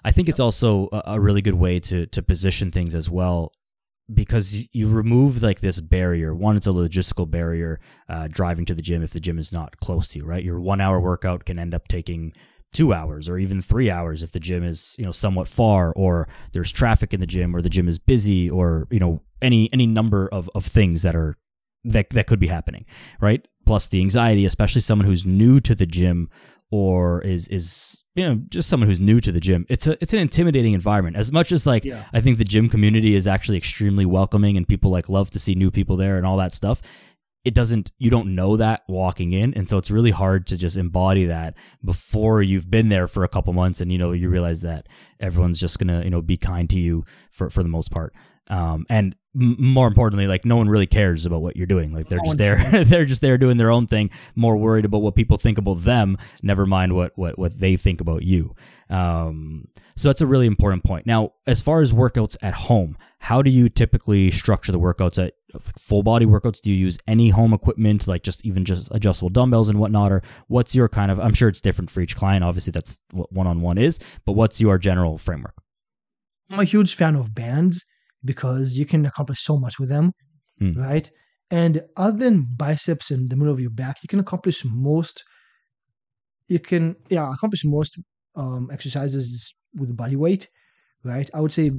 [0.04, 3.52] I think it's also a, a, really good way to, to position things as well
[4.14, 6.34] because you remove like this barrier.
[6.34, 9.78] One, it's a logistical barrier, uh, driving to the gym if the gym is not
[9.78, 10.44] close to you, right?
[10.44, 12.32] Your one hour workout can end up taking
[12.72, 16.28] two hours or even three hours if the gym is you know somewhat far or
[16.54, 19.88] there's traffic in the gym or the gym is busy or you know any any
[19.88, 21.38] number of, of things that are
[21.84, 22.86] that that could be happening,
[23.22, 23.46] right?
[23.66, 26.30] Plus the anxiety, especially someone who's new to the gym
[26.72, 29.66] or is is you know just someone who's new to the gym.
[29.70, 31.16] It's a it's an intimidating environment.
[31.16, 32.06] As much as like yeah.
[32.14, 35.56] I think the gym community is actually extremely welcoming and people like love to see
[35.56, 36.82] new people there and all that stuff.
[37.46, 40.78] It doesn't you don't know that walking in and so it's really hard to just
[40.78, 44.62] embody that before you've been there for a couple months and you know you realize
[44.62, 44.88] that
[45.20, 48.14] everyone's just to you know be kind to you for for the most part.
[48.50, 51.94] Um, and more importantly like no one really cares about what you're doing.
[51.94, 52.58] Like they're just there.
[52.86, 56.18] they're just there doing their own thing more worried about what people think about them
[56.42, 58.56] never mind what what what they think about you.
[58.90, 61.06] Um, so that's a really important point.
[61.06, 65.34] Now as far as workouts at home how do you typically structure the workouts at
[65.78, 66.62] full body workouts?
[66.62, 70.12] Do you use any home equipment like just even just adjustable dumbbells and whatnot?
[70.12, 72.44] Or what's your kind of i'm sure it's different for each client.
[72.44, 75.54] Obviously that's what one-on-one is but what's your general framework?
[76.50, 77.86] I'm a huge fan of bands
[78.24, 80.12] because you can accomplish so much with them,
[80.62, 80.76] mm.
[80.78, 81.10] right?
[81.52, 85.24] And other than biceps in the middle of your back, you can accomplish most.
[86.48, 88.00] You can yeah accomplish most
[88.36, 90.48] um, exercises with body weight,
[91.04, 91.30] right?
[91.34, 91.72] I would say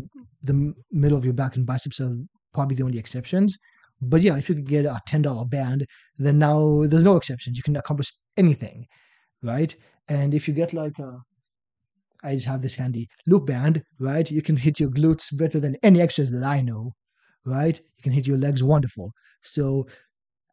[0.43, 2.17] the middle of your back and biceps are
[2.53, 3.57] probably the only exceptions.
[4.03, 5.87] But yeah, if you could get a ten dollar band,
[6.19, 7.57] then now there's no exceptions.
[7.57, 8.87] You can accomplish anything,
[9.43, 9.75] right?
[10.09, 11.19] And if you get like a
[12.23, 14.31] I just have this handy loop band, right?
[14.31, 16.93] You can hit your glutes better than any exercise that I know,
[17.47, 17.79] right?
[17.79, 19.13] You can hit your legs wonderful.
[19.43, 19.87] So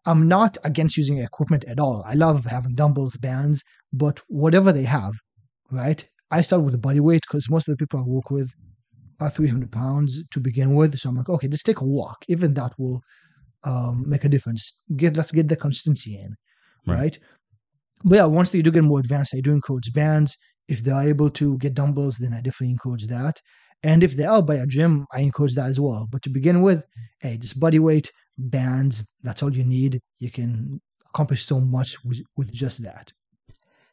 [0.06, 2.04] I'm not against using equipment at all.
[2.08, 5.14] I love having dumbbells, bands, but whatever they have,
[5.72, 6.08] right?
[6.32, 8.52] I start with body weight because most of the people I work with
[9.20, 10.98] are 300 pounds to begin with.
[10.98, 12.18] So I'm like, okay, let's take a walk.
[12.28, 13.02] Even that will
[13.64, 14.84] um, make a difference.
[14.96, 16.36] Get let's get the consistency in,
[16.86, 16.98] right?
[16.98, 17.20] right?
[18.04, 20.38] But yeah, once they do get more advanced, I do encourage bands.
[20.68, 23.42] If they are able to get dumbbells, then I definitely encourage that.
[23.84, 26.08] And if they are by a gym, I encourage that as well.
[26.12, 26.84] But to begin with,
[27.22, 30.00] hey, just body weight, bands, that's all you need.
[30.20, 33.12] You can accomplish so much with, with just that.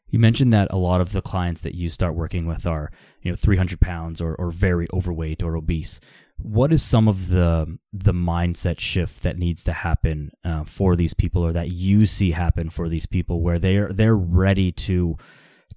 [0.09, 3.33] You mentioned that a lot of the clients that you start working with are, you
[3.33, 5.99] know, 300 pounds or, or very overweight or obese.
[6.37, 11.15] What is some of the the mindset shift that needs to happen uh, for these
[11.15, 15.17] people, or that you see happen for these people, where they're they're ready to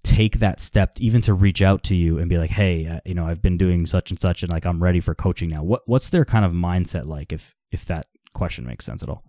[0.03, 3.13] take that step, even to reach out to you and be like, "Hey, uh, you
[3.13, 5.83] know, I've been doing such and such, and like I'm ready for coaching now." What
[5.85, 9.23] what's their kind of mindset like, if if that question makes sense at all?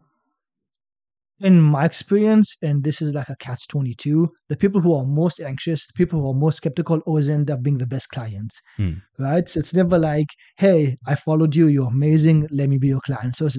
[1.41, 5.41] in my experience, and this is like a catch 22, the people who are most
[5.41, 8.95] anxious, the people who are most skeptical always end up being the best clients, hmm.
[9.19, 9.49] right?
[9.49, 10.27] So it's never like,
[10.57, 13.37] hey, I followed you, you're amazing, let me be your client.
[13.37, 13.59] So it's,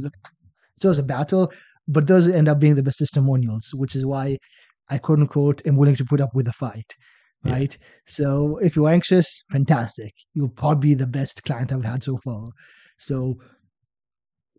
[0.78, 1.52] so it's a battle,
[1.88, 4.38] but those end up being the best testimonials, which is why
[4.90, 6.94] I quote unquote am willing to put up with a fight,
[7.44, 7.76] right?
[7.80, 7.88] Yeah.
[8.06, 10.14] So if you're anxious, fantastic.
[10.34, 12.50] You'll probably be the best client I've had so far.
[12.98, 13.36] So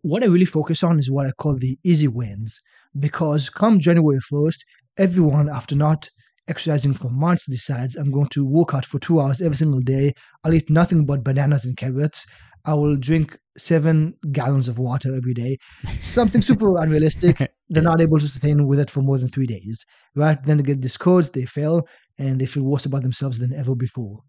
[0.01, 2.59] what I really focus on is what I call the easy wins
[2.99, 4.59] because come January 1st,
[4.97, 6.09] everyone, after not
[6.47, 10.13] exercising for months, decides I'm going to work out for two hours every single day.
[10.43, 12.25] I'll eat nothing but bananas and carrots.
[12.65, 15.57] I will drink seven gallons of water every day.
[15.99, 17.50] Something super unrealistic.
[17.71, 19.85] They're not able to sustain with it for more than three days.
[20.13, 20.37] Right?
[20.43, 21.87] Then they get discouraged, they fail,
[22.19, 24.19] and they feel worse about themselves than ever before.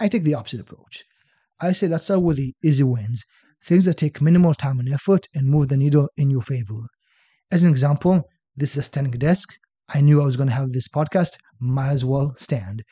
[0.00, 1.04] I take the opposite approach.
[1.60, 3.22] I say let's start with the easy wins,
[3.64, 6.80] things that take minimal time and effort and move the needle in your favor.
[7.52, 9.54] As an example, this is a standing desk.
[9.88, 12.82] I knew I was going to have this podcast, might as well stand.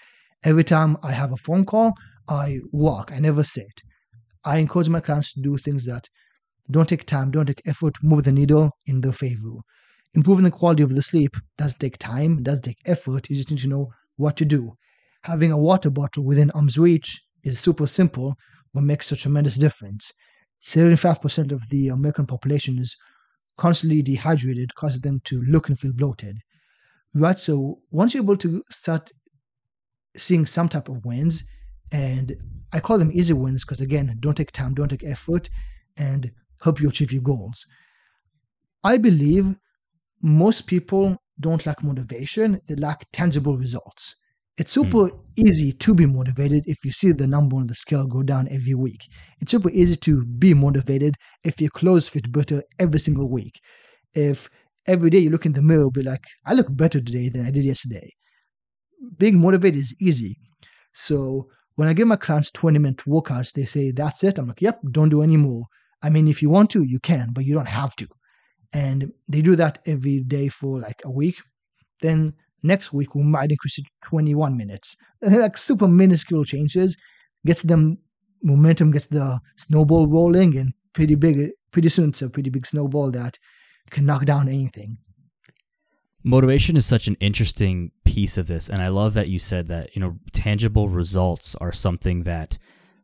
[0.45, 1.93] Every time I have a phone call,
[2.29, 3.83] I walk, I never sit.
[4.45, 6.09] I encourage my clients to do things that
[6.71, 9.59] don't take time, don't take effort, move the needle in their favor.
[10.15, 13.29] Improving the quality of the sleep does take time, does take effort.
[13.31, 14.75] You just need to know what to do.
[15.23, 18.37] Having a water bottle within arm's reach is super simple,
[18.75, 20.13] but makes a tremendous difference.
[20.63, 22.97] 75% of the American population is
[23.57, 26.39] constantly dehydrated causes them to look and feel bloated.
[27.15, 27.39] Right?
[27.39, 29.11] So once you're able to start
[30.17, 31.49] seeing some type of wins,
[31.91, 32.35] and
[32.73, 35.51] I call them easy wins because again, don't take time, don't take effort,
[35.97, 36.31] and
[36.63, 37.67] help you achieve your goals.
[38.85, 39.55] I believe
[40.23, 44.17] most people don't lack motivation, they lack tangible results.
[44.59, 44.83] It's hmm.
[44.83, 45.19] super mm.
[45.37, 48.75] easy to be motivated if you see the number on the scale go down every
[48.75, 49.09] week.
[49.41, 53.61] It's super easy to be motivated if your clothes fit better every single week.
[54.15, 54.49] If
[54.87, 57.51] every day you look in the mirror, be like, I look better today than I
[57.51, 58.11] did yesterday.
[59.19, 60.37] Being motivated is easy.
[60.93, 64.39] So when I give my clients 20 minute workouts, they say, That's it.
[64.39, 65.65] I'm like, Yep, don't do any more.
[66.03, 68.09] I mean, if you want to, you can, but you don't have to.
[68.73, 71.37] And they do that every day for like a week.
[72.01, 74.97] Then Next week, we might increase it to 21 minutes.
[75.23, 76.97] Like super minuscule changes
[77.47, 77.99] gets them
[78.43, 81.51] momentum, gets the snowball rolling, and pretty big.
[81.71, 83.39] Pretty soon, it's a pretty big snowball that
[83.91, 84.99] can knock down anything.
[86.25, 89.95] Motivation is such an interesting piece of this, and I love that you said that
[89.97, 92.59] you know tangible results are something that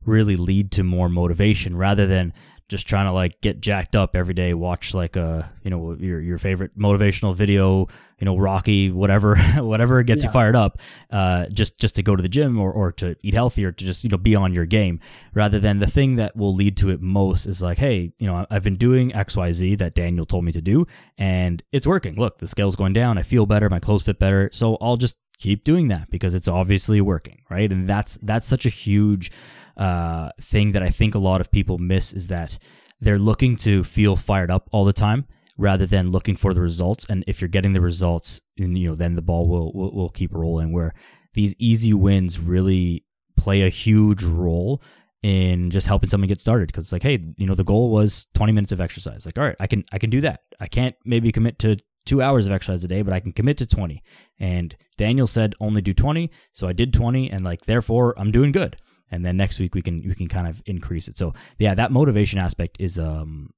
[0.05, 2.33] really lead to more motivation rather than
[2.69, 5.97] just trying to like get jacked up every day, watch like a uh, you know
[5.99, 7.87] your your favorite motivational video,
[8.19, 10.29] you know Rocky, whatever whatever gets yeah.
[10.29, 10.79] you fired up,
[11.11, 13.85] uh, just just to go to the gym or, or to eat healthy or to
[13.85, 15.01] just you know be on your game,
[15.35, 18.47] rather than the thing that will lead to it most is like, hey, you know
[18.51, 20.85] I've been doing X Y Z that Daniel told me to do,
[21.17, 22.15] and it's working.
[22.15, 23.17] Look, the scale's going down.
[23.17, 23.71] I feel better.
[23.71, 24.51] My clothes fit better.
[24.53, 27.73] So I'll just keep doing that because it's obviously working, right?
[27.73, 29.31] And that's that's such a huge
[29.79, 32.59] uh, thing that I think a lot of people miss is that
[33.01, 37.07] they're looking to feel fired up all the time rather than looking for the results.
[37.09, 40.11] And if you're getting the results, and you know, then the ball will, will, will
[40.11, 40.73] keep rolling.
[40.73, 40.95] Where
[41.35, 43.05] these easy wins really
[43.37, 44.83] play a huge role
[45.23, 48.29] in just helping someone get started because it's like hey you know the goal was
[48.35, 50.95] 20 minutes of exercise like all right i can i can do that i can't
[51.05, 51.77] maybe commit to
[52.09, 54.03] two hours of exercise a day, but I can commit to 20.
[54.41, 56.31] And Daniel said only do 20.
[56.53, 58.77] So I did 20 and like, therefore I'm doing good.
[59.11, 61.17] And then next week we can, we can kind of increase it.
[61.17, 63.53] So yeah, that motivation aspect is, um,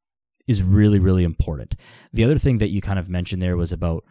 [0.47, 1.77] is really, really important.
[2.13, 4.05] The other thing that you kind of mentioned there was about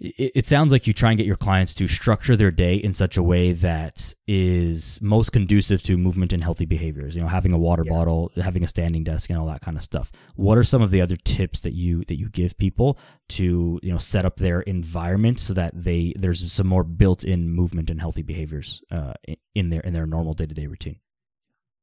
[0.00, 2.94] it, it sounds like you try and get your clients to structure their day in
[2.94, 7.16] such a way that is most conducive to movement and healthy behaviors.
[7.16, 7.92] You know, having a water Yeah.
[7.92, 10.10] bottle, having a standing desk, and all that kind of stuff.
[10.36, 12.98] What are some of the other tips that you that you give people
[13.30, 17.90] to you know set up their environment so that they there's some more built-in movement
[17.90, 19.14] and healthy behaviors uh,
[19.54, 21.00] in their in their normal day-to-day routine?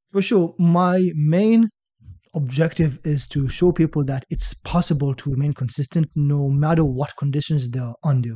[0.09, 1.69] For sure, my main
[2.35, 7.69] objective is to show people that it's possible to remain consistent no matter what conditions
[7.69, 8.35] they're under.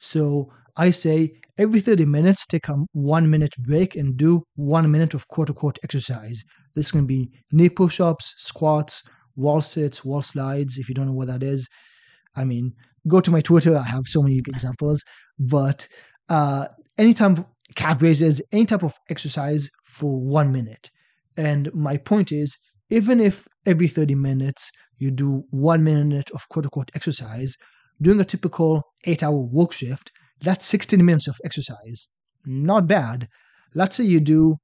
[0.00, 5.14] So I say every 30 minutes, take a one minute break and do one minute
[5.14, 6.42] of quote unquote exercise.
[6.74, 9.02] This can be knee push ups, squats,
[9.36, 10.78] wall sits, wall slides.
[10.78, 11.68] If you don't know what that is,
[12.36, 12.72] I mean,
[13.08, 13.76] go to my Twitter.
[13.76, 15.02] I have so many examples.
[15.38, 15.86] But
[16.28, 17.44] uh, anytime
[17.76, 20.90] calf raises, any type of exercise for one minute.
[21.36, 22.56] And my point is,
[22.90, 27.56] even if every 30 minutes you do one minute of quote unquote exercise,
[28.02, 32.14] doing a typical eight hour work shift, that's 16 minutes of exercise.
[32.44, 33.28] Not bad.
[33.74, 34.56] Let's say you do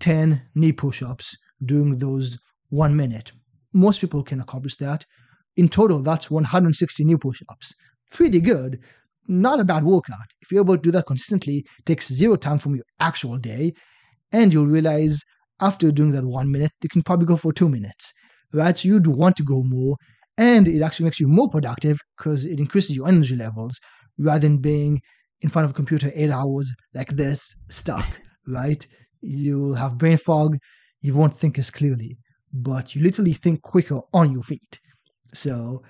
[0.00, 2.38] 10 knee push ups doing those
[2.70, 3.32] one minute.
[3.72, 5.04] Most people can accomplish that.
[5.56, 7.74] In total, that's 160 knee push ups.
[8.10, 8.78] Pretty good.
[9.28, 10.26] Not a bad workout.
[10.40, 13.72] If you're able to do that consistently, takes zero time from your actual day,
[14.32, 15.22] and you'll realize
[15.62, 18.12] after doing that one minute, you can probably go for two minutes,
[18.52, 18.76] right?
[18.76, 19.96] So you'd want to go more,
[20.36, 23.78] and it actually makes you more productive because it increases your energy levels
[24.18, 25.00] rather than being
[25.40, 28.06] in front of a computer eight hours like this, stuck,
[28.46, 28.86] right?
[29.20, 30.56] You'll have brain fog,
[31.00, 32.18] you won't think as clearly,
[32.52, 34.78] but you literally think quicker on your feet.
[35.32, 35.82] So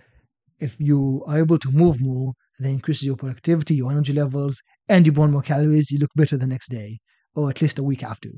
[0.61, 5.07] if you are able to move more, then increases your productivity, your energy levels, and
[5.07, 6.99] you burn more calories, you look better the next day,
[7.35, 8.31] or at least a week after.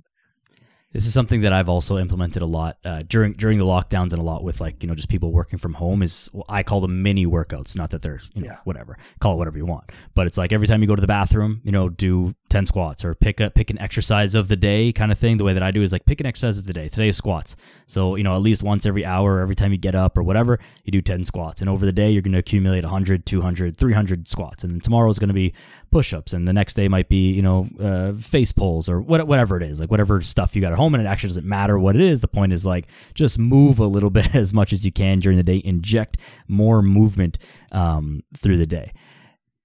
[0.95, 4.23] This is something that I've also implemented a lot uh, during during the lockdowns and
[4.23, 6.03] a lot with like you know just people working from home.
[6.05, 7.77] Is well, I call them mini workouts.
[7.77, 8.57] Not that they're you know Yeah.
[8.63, 9.91] whatever, call it whatever you want.
[10.15, 13.05] But it's like every time you go to the bathroom, you know, do ten squats
[13.05, 15.39] or pick a pick an exercise of the day kind of thing.
[15.39, 16.89] The way that I do is like pick an exercise of the day.
[16.89, 17.57] Today is squats.
[17.89, 20.61] So you know at least once every hour, every time you get up or whatever,
[20.85, 21.61] you do ten squats.
[21.61, 24.63] And over the day, you're going to accumulate 100, 200, 300 squats.
[24.63, 25.53] And then tomorrow is going to be
[25.91, 29.57] push-ups, and the next day might be you know uh, face pulls or what, whatever
[29.57, 30.95] it is, like whatever stuff you got at home.
[30.95, 32.21] And it actually doesn't matter what it is.
[32.21, 35.39] The point is like just move a little bit as much as you can during
[35.39, 35.61] the day.
[35.65, 37.37] Inject more movement
[37.73, 38.93] um, through the day.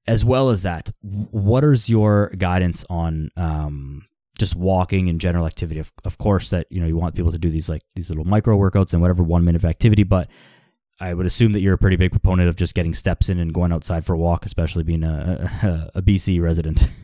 [0.09, 4.05] As well as that, what is your guidance on um,
[4.37, 5.79] just walking and general activity?
[5.79, 8.25] Of, of course, that you know you want people to do these like these little
[8.25, 10.29] micro workouts and whatever one minute of activity, but
[10.99, 13.53] I would assume that you're a pretty big proponent of just getting steps in and
[13.53, 16.87] going outside for a walk, especially being a, a, a BC resident.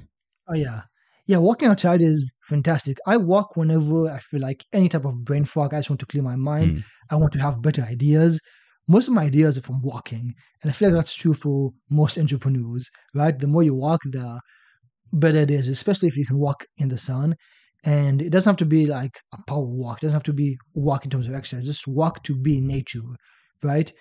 [0.48, 0.82] Oh yeah.
[1.26, 2.98] Yeah, walking outside is fantastic.
[3.08, 5.74] I walk whenever I feel like any type of brain fog.
[5.74, 6.78] I just want to clear my mind.
[6.78, 6.84] Mm.
[7.10, 8.40] I want to have better ideas.
[8.88, 10.34] Most of my ideas are from walking.
[10.62, 13.38] And I feel like that's true for most entrepreneurs, right?
[13.38, 14.40] The more you walk, the
[15.14, 17.36] better it is, especially if you can walk in the sun.
[17.84, 19.98] And it doesn't have to be like a power walk.
[19.98, 21.66] It doesn't have to be walk in terms of exercise.
[21.66, 23.02] Just walk to be in nature,
[23.64, 23.92] right?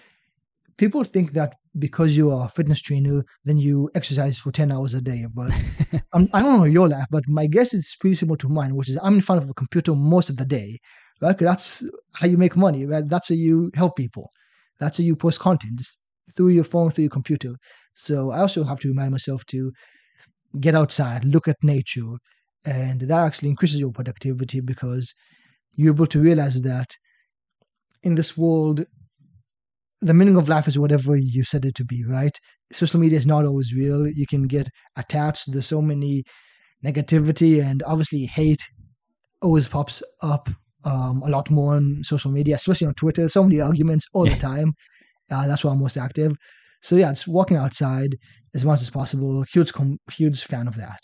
[0.77, 4.95] People think that because you are a fitness trainer, then you exercise for 10 hours
[4.95, 5.27] a day.
[5.33, 5.53] But
[6.13, 8.89] I'm, I don't know your life, but my guess is pretty similar to mine, which
[8.89, 10.79] is I'm in front of a computer most of the day,
[11.21, 11.39] right?
[11.39, 13.05] that's how you make money, right?
[13.07, 14.31] That's how you help people.
[14.81, 15.81] That's how you post content
[16.37, 17.55] through your phone, through your computer.
[17.95, 19.73] So I also have to remind myself to
[20.61, 22.19] get outside, look at nature,
[22.65, 25.15] and that actually increases your productivity because
[25.75, 26.97] you're able to realize that
[28.03, 28.85] in this world,
[30.01, 32.37] the meaning of life is whatever you said it to be, right?
[32.73, 34.07] Social media is not always real.
[34.07, 35.53] You can get attached.
[35.53, 36.25] There's so many
[36.85, 38.61] negativity and obviously hate
[39.41, 40.49] always pops up
[40.85, 43.29] um, a lot more on social media, especially on Twitter.
[43.29, 44.73] So many arguments all the time.
[45.31, 46.37] Uh, that's why I'm most active.
[46.83, 48.17] So yeah, it's walking outside
[48.55, 49.43] as much as possible.
[49.53, 51.01] Huge, com- huge fan of that.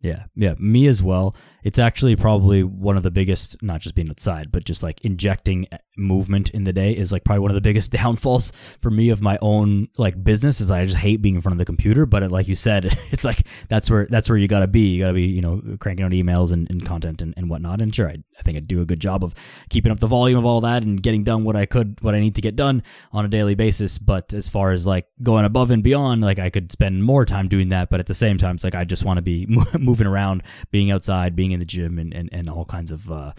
[0.00, 1.34] Yeah, yeah, me as well.
[1.62, 5.66] It's actually probably one of the biggest, not just being outside, but just like injecting
[5.96, 9.22] movement in the day is like probably one of the biggest downfalls for me of
[9.22, 10.60] my own like business.
[10.60, 12.06] Is I just hate being in front of the computer.
[12.06, 14.94] But it, like you said, it's like that's where that's where you got to be.
[14.94, 17.80] You got to be you know cranking out emails and, and content and, and whatnot.
[17.80, 19.34] And sure, I, I think I do a good job of
[19.70, 22.20] keeping up the volume of all that and getting done what I could, what I
[22.20, 22.82] need to get done
[23.12, 23.98] on a daily basis.
[23.98, 27.48] But as far as like going above and beyond, like I could spend more time
[27.48, 27.90] doing that.
[27.90, 29.46] But at the same time, it's like I just want to be
[29.78, 33.32] moving around, being outside, being in the gym, and and, and all kinds of uh,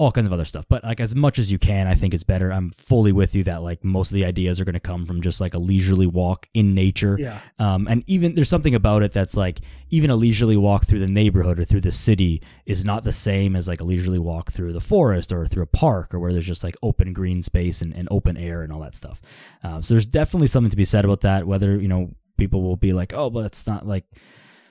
[0.00, 0.64] all kinds of other stuff.
[0.66, 2.50] But like as much as you can, I think it's better.
[2.50, 5.20] I'm fully with you that like most of the ideas are going to come from
[5.20, 7.18] just like a leisurely walk in nature.
[7.20, 7.38] Yeah.
[7.58, 11.06] Um, and even there's something about it that's like even a leisurely walk through the
[11.06, 14.72] neighborhood or through the city is not the same as like a leisurely walk through
[14.72, 17.94] the forest or through a park or where there's just like open green space and,
[17.94, 19.20] and open air and all that stuff.
[19.62, 21.46] Um, so there's definitely something to be said about that.
[21.46, 24.06] Whether you know people will be like, oh, but it's not like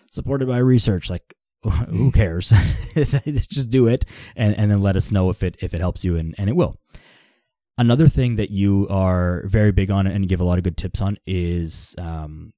[0.09, 1.09] supported by research.
[1.09, 1.36] Like,
[1.89, 2.53] who cares?
[2.95, 4.05] Just do it
[4.36, 6.55] and, and then let us know if it if it helps you and, and it
[6.55, 6.76] will.
[7.78, 11.01] Another thing that you are very big on and give a lot of good tips
[11.01, 12.51] on is um,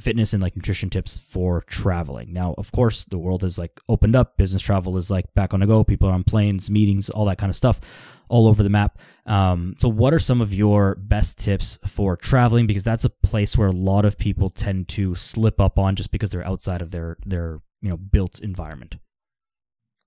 [0.00, 2.32] fitness and like nutrition tips for traveling.
[2.32, 4.36] Now, of course, the world has like opened up.
[4.36, 5.82] Business travel is like back on the go.
[5.82, 8.98] People are on planes, meetings, all that kind of stuff, all over the map.
[9.26, 12.66] Um, so, what are some of your best tips for traveling?
[12.66, 16.12] Because that's a place where a lot of people tend to slip up on just
[16.12, 18.96] because they're outside of their their you know built environment.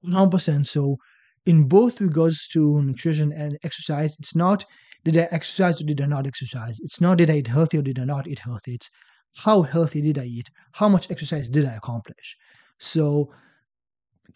[0.02, 0.68] One hundred percent.
[0.68, 0.98] So,
[1.46, 4.66] in both regards to nutrition and exercise, it's not
[5.04, 6.80] did I exercise or did I not exercise.
[6.82, 8.76] It's not did I eat healthy or did I not eat healthy.
[8.76, 8.90] It's
[9.36, 10.50] how healthy did I eat?
[10.74, 12.38] How much exercise did I accomplish?
[12.80, 13.32] So,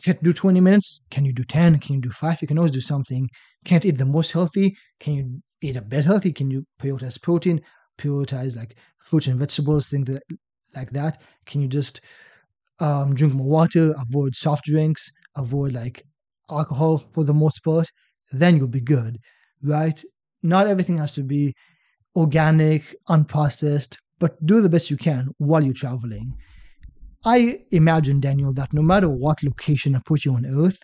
[0.01, 1.01] can you do 20 minutes?
[1.09, 1.79] Can you do 10?
[1.79, 2.41] Can you do 5?
[2.41, 3.29] You can always do something.
[3.65, 4.75] Can't eat the most healthy?
[4.99, 6.31] Can you eat a bit healthy?
[6.31, 7.61] Can you prioritize protein?
[7.97, 10.23] Prioritize like fruits and vegetables, things that,
[10.75, 11.21] like that?
[11.45, 12.01] Can you just
[12.79, 13.93] um, drink more water?
[13.99, 15.09] Avoid soft drinks?
[15.35, 16.03] Avoid like
[16.49, 17.89] alcohol for the most part?
[18.31, 19.17] Then you'll be good,
[19.63, 20.01] right?
[20.43, 21.53] Not everything has to be
[22.15, 26.33] organic, unprocessed, but do the best you can while you're traveling.
[27.25, 30.77] I imagine, Daniel, that no matter what location I put you on Earth,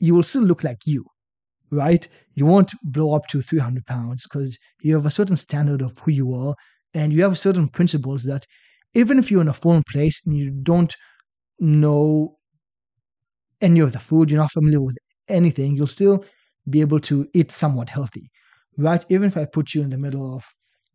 [0.00, 1.04] you will still look like you,
[1.70, 2.06] right?
[2.34, 6.10] You won't blow up to 300 pounds because you have a certain standard of who
[6.10, 6.54] you are
[6.94, 8.44] and you have certain principles that
[8.94, 10.94] even if you're in a foreign place and you don't
[11.60, 12.36] know
[13.60, 14.96] any of the food, you're not familiar with
[15.28, 16.24] anything, you'll still
[16.68, 18.24] be able to eat somewhat healthy,
[18.78, 19.04] right?
[19.08, 20.44] Even if I put you in the middle of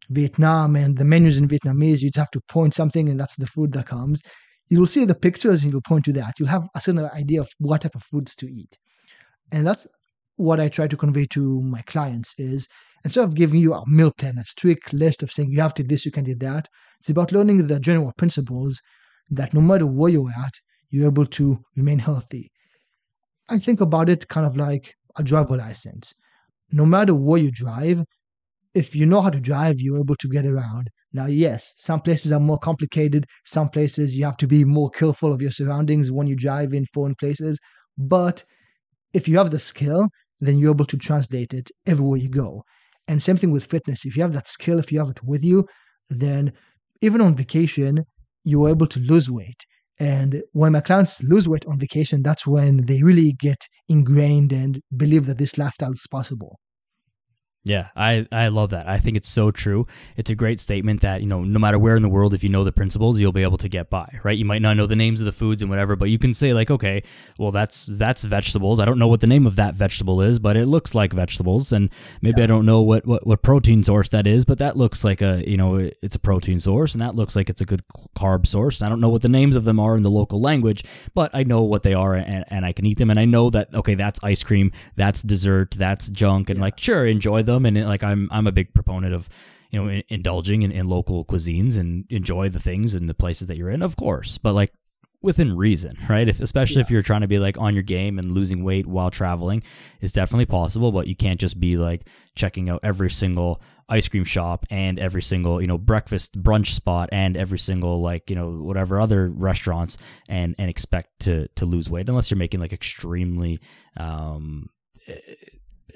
[0.10, 3.72] Vietnam and the menus in Vietnamese, you'd have to point something and that's the food
[3.74, 4.22] that comes.
[4.68, 6.34] You'll see the pictures and you'll point to that.
[6.40, 8.78] You'll have a certain idea of what type of foods to eat.
[9.52, 9.88] And that's
[10.38, 12.68] what I try to convey to my clients is
[13.04, 15.84] instead of giving you a meal plan, a strict list of saying you have to
[15.84, 16.68] do this, you can do that,
[17.00, 18.82] it's about learning the general principles
[19.30, 20.54] that no matter where you're at,
[20.90, 22.50] you're able to remain healthy.
[23.50, 26.14] I think about it kind of like a driver license.
[26.72, 28.04] No matter where you drive,
[28.74, 30.90] if you know how to drive, you're able to get around.
[31.14, 33.26] Now, yes, some places are more complicated.
[33.46, 36.86] Some places you have to be more careful of your surroundings when you drive in
[36.94, 37.60] foreign places.
[37.98, 38.44] But
[39.14, 40.10] if you have the skill,
[40.42, 42.64] then you're able to translate it everywhere you go.
[43.08, 44.06] And same thing with fitness.
[44.06, 45.66] If you have that skill, if you have it with you,
[46.10, 46.52] then
[47.02, 48.04] even on vacation,
[48.46, 49.66] you're able to lose weight.
[50.00, 54.82] And when my clients lose weight on vacation, that's when they really get ingrained and
[54.96, 56.60] believe that this lifestyle is possible.
[57.68, 58.88] Yeah, I, I love that.
[58.88, 59.86] I think it's so true.
[60.18, 62.50] It's a great statement that, you know, no matter where in the world, if you
[62.50, 64.38] know the principles, you'll be able to get by, right?
[64.38, 66.54] You might not know the names of the foods and whatever, but you can say
[66.54, 67.02] like, okay,
[67.40, 68.80] well, that's, that's vegetables.
[68.80, 71.72] I don't know what the name of that vegetable is, but it looks like vegetables.
[71.72, 71.90] And
[72.22, 72.44] maybe yeah.
[72.44, 75.44] I don't know what, what, what protein source that is, but that looks like a,
[75.50, 77.82] you know, it's a protein source and that looks like it's a good
[78.16, 78.80] carb source.
[78.80, 80.84] And I don't know what the names of them are in the local language,
[81.16, 83.10] but I know what they are and, and I can eat them.
[83.10, 86.52] And I know that, okay, that's ice cream, that's dessert, that's junk.
[86.52, 86.66] And yeah.
[86.66, 89.28] like, sure, enjoy them them, and it, like I'm I'm a big proponent of
[89.72, 93.48] you know in, indulging in, in local cuisines and enjoy the things and the places
[93.48, 94.38] that you're in, of course.
[94.38, 94.72] But like
[95.26, 96.30] within reason, right?
[96.30, 96.82] If especially yeah.
[96.82, 99.64] if you're trying to be like on your game and losing weight while traveling,
[100.00, 104.24] it's definitely possible, but you can't just be like checking out every single ice cream
[104.24, 108.52] shop and every single, you know, breakfast brunch spot and every single like, you know,
[108.52, 109.98] whatever other restaurants
[110.30, 113.60] and and expect to to lose weight unless you're making like extremely
[113.98, 114.70] um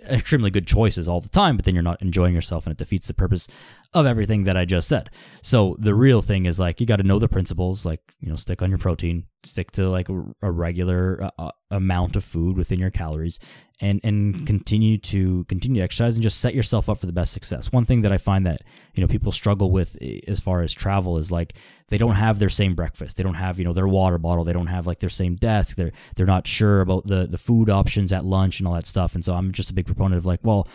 [0.09, 3.07] extremely good choices all the time, but then you're not enjoying yourself and it defeats
[3.07, 3.47] the purpose
[3.93, 5.09] of everything that I just said.
[5.41, 8.35] So the real thing is like you got to know the principles, like, you know,
[8.35, 12.79] stick on your protein, stick to like a, regular uh, uh, amount of food within
[12.79, 13.39] your calories
[13.81, 17.31] and and continue to continue to exercise and just set yourself up for the best
[17.31, 17.71] success.
[17.71, 18.61] One thing that I find that,
[18.93, 21.53] you know, people struggle with as far as travel is like
[21.87, 23.17] they don't have their same breakfast.
[23.17, 25.77] They don't have, you know, their water bottle, they don't have like their same desk.
[25.77, 29.15] They're they're not sure about the the food options at lunch and all that stuff.
[29.15, 30.67] And so I'm just a big proponent of like, well,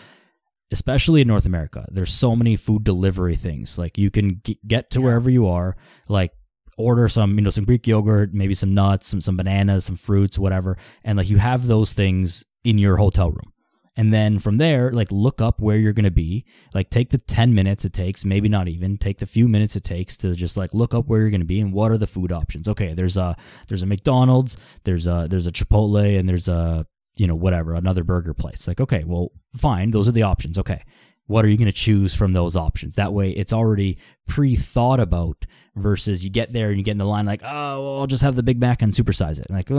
[0.71, 3.79] especially in North America, there's so many food delivery things.
[3.79, 5.77] Like you can get to wherever you are,
[6.09, 6.33] like
[6.77, 10.39] order some, you know, some Greek yogurt, maybe some nuts, some some bananas, some fruits,
[10.39, 13.53] whatever, and like you have those things in your hotel room.
[13.97, 16.45] And then from there, like look up where you're going to be.
[16.75, 19.85] Like take the 10 minutes it takes, maybe not even, take the few minutes it
[19.85, 22.09] takes to just like look up where you're going to be and what are the
[22.09, 22.66] food options.
[22.66, 23.37] Okay, there's a
[23.68, 28.05] there's a McDonald's, there's a there's a Chipotle and there's a you know, whatever, another
[28.05, 28.66] burger place.
[28.66, 29.91] Like, okay, well, fine.
[29.91, 30.59] Those are the options.
[30.59, 30.83] Okay.
[31.27, 32.97] What are you going to choose from those options?
[32.97, 35.47] That way it's already pre thought about
[35.77, 38.22] versus you get there and you get in the line like, oh, well, I'll just
[38.22, 39.51] have the Big Mac and supersize it.
[39.51, 39.70] like,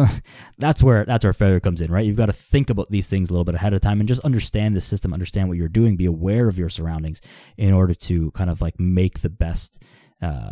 [0.57, 2.05] that's where, that's where failure comes in, right?
[2.05, 4.25] You've got to think about these things a little bit ahead of time and just
[4.25, 7.21] understand the system, understand what you're doing, be aware of your surroundings
[7.57, 9.83] in order to kind of like make the best
[10.21, 10.51] uh,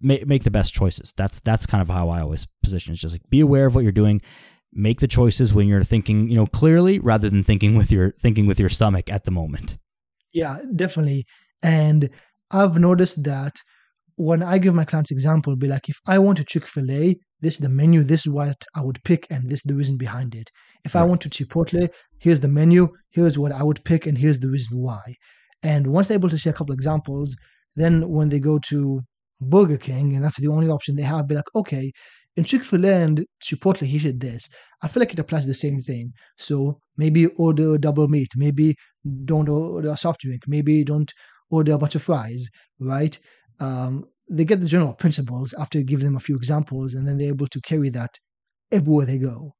[0.00, 1.14] make make the best choices.
[1.16, 2.92] That's that's kind of how I always position.
[2.92, 4.20] It's just like be aware of what you're doing,
[4.72, 8.46] make the choices when you're thinking, you know, clearly rather than thinking with your thinking
[8.46, 9.78] with your stomach at the moment.
[10.34, 11.24] Yeah, definitely.
[11.62, 12.10] And
[12.50, 13.54] I've noticed that
[14.16, 17.16] when I give my clients example, be like, if I want a Chick Fil A,
[17.40, 19.96] this is the menu, this is what I would pick, and this is the reason
[19.96, 20.50] behind it.
[20.84, 21.02] If right.
[21.02, 24.50] I want to Chipotle, here's the menu, here's what I would pick, and here's the
[24.50, 25.02] reason why.
[25.62, 27.36] And once they're able to see a couple examples,
[27.76, 29.00] then when they go to
[29.40, 31.90] Burger King, and that's the only option they have, be like, okay,
[32.36, 34.48] in Chick fil A and Chipotle, he said this.
[34.82, 36.12] I feel like it applies the same thing.
[36.38, 38.74] So maybe order double meat, maybe
[39.24, 41.12] don't order a soft drink, maybe don't
[41.50, 42.48] order a bunch of fries,
[42.80, 43.18] right?
[43.60, 47.18] Um, they get the general principles after you give them a few examples, and then
[47.18, 48.18] they're able to carry that
[48.72, 49.52] everywhere they go.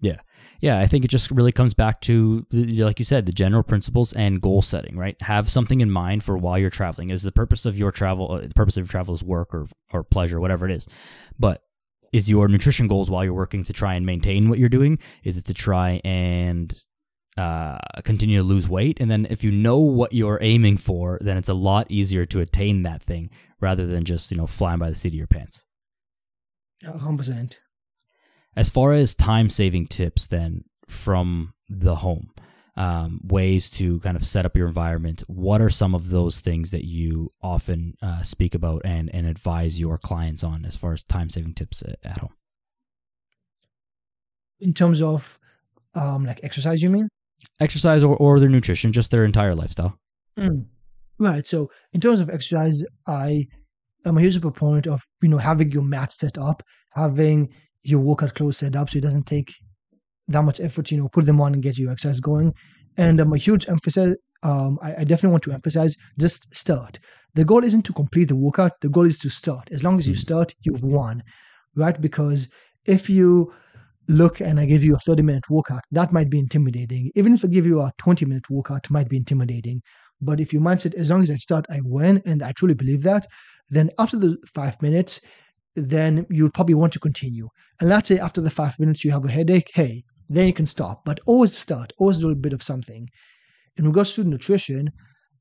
[0.00, 0.20] Yeah.
[0.60, 0.78] Yeah.
[0.78, 4.40] I think it just really comes back to, like you said, the general principles and
[4.40, 5.20] goal setting, right?
[5.20, 7.10] Have something in mind for while you're traveling.
[7.10, 9.66] Is the purpose of your travel, uh, the purpose of your travel is work or,
[9.92, 10.88] or pleasure, whatever it is.
[11.38, 11.62] But
[12.12, 14.98] is your nutrition goals while you're working to try and maintain what you're doing?
[15.24, 16.74] Is it to try and
[17.36, 18.98] uh, continue to lose weight.
[19.00, 22.40] And then if you know what you're aiming for, then it's a lot easier to
[22.40, 23.30] attain that thing
[23.60, 25.64] rather than just, you know, flying by the seat of your pants.
[26.84, 27.58] 100%.
[28.56, 32.30] As far as time saving tips, then from the home,
[32.76, 36.70] um, ways to kind of set up your environment, what are some of those things
[36.70, 41.04] that you often uh, speak about and, and advise your clients on as far as
[41.04, 42.34] time saving tips at, at home?
[44.60, 45.38] In terms of
[45.94, 47.08] um, like exercise, you mean?
[47.60, 49.98] exercise or, or their nutrition, just their entire lifestyle.
[50.38, 50.66] Mm.
[51.18, 51.46] Right.
[51.46, 53.46] So in terms of exercise, I
[54.06, 56.62] am a huge proponent of you know having your mat set up,
[56.94, 57.52] having
[57.82, 59.52] your workout clothes set up, so it doesn't take
[60.30, 60.90] that much effort.
[60.90, 62.52] You know, put them on and get your exercise going.
[62.96, 64.16] And I'm a huge emphasis.
[64.42, 66.98] Um, I, I definitely want to emphasize just start.
[67.34, 68.72] The goal isn't to complete the workout.
[68.80, 69.70] The goal is to start.
[69.70, 70.20] As long as you hmm.
[70.20, 71.22] start, you've won,
[71.76, 72.00] right?
[72.00, 72.50] Because
[72.86, 73.52] if you
[74.08, 77.10] look and I give you a 30 minute workout, that might be intimidating.
[77.14, 79.82] Even if I give you a 20 minute workout, it might be intimidating.
[80.20, 83.02] But if your mindset, as long as I start, I win, and I truly believe
[83.04, 83.26] that,
[83.70, 85.24] then after the five minutes,
[85.76, 87.48] then you'll probably want to continue.
[87.80, 90.66] And let's say after the five minutes you have a headache, hey, then you can
[90.66, 91.02] stop.
[91.04, 93.08] But always start, always do a bit of something.
[93.76, 94.90] In regards to nutrition,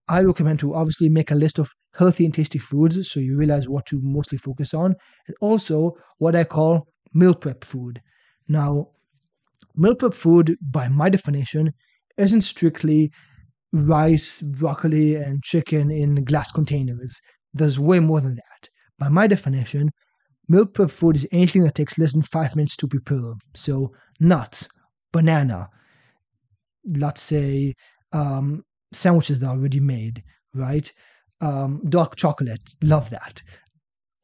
[0.09, 3.69] I recommend to obviously make a list of healthy and tasty foods so you realize
[3.69, 4.95] what to mostly focus on,
[5.27, 7.99] and also what I call meal prep food.
[8.47, 8.87] Now,
[9.75, 11.71] meal prep food, by my definition,
[12.17, 13.11] isn't strictly
[13.71, 17.19] rice, broccoli, and chicken in glass containers.
[17.53, 18.69] There's way more than that.
[18.97, 19.89] By my definition,
[20.47, 23.33] meal prep food is anything that takes less than five minutes to prepare.
[23.55, 24.67] So, nuts,
[25.11, 25.69] banana,
[26.85, 27.73] let's say
[28.13, 30.91] um, sandwiches that are already made, right?
[31.41, 33.41] Um, dark chocolate, love that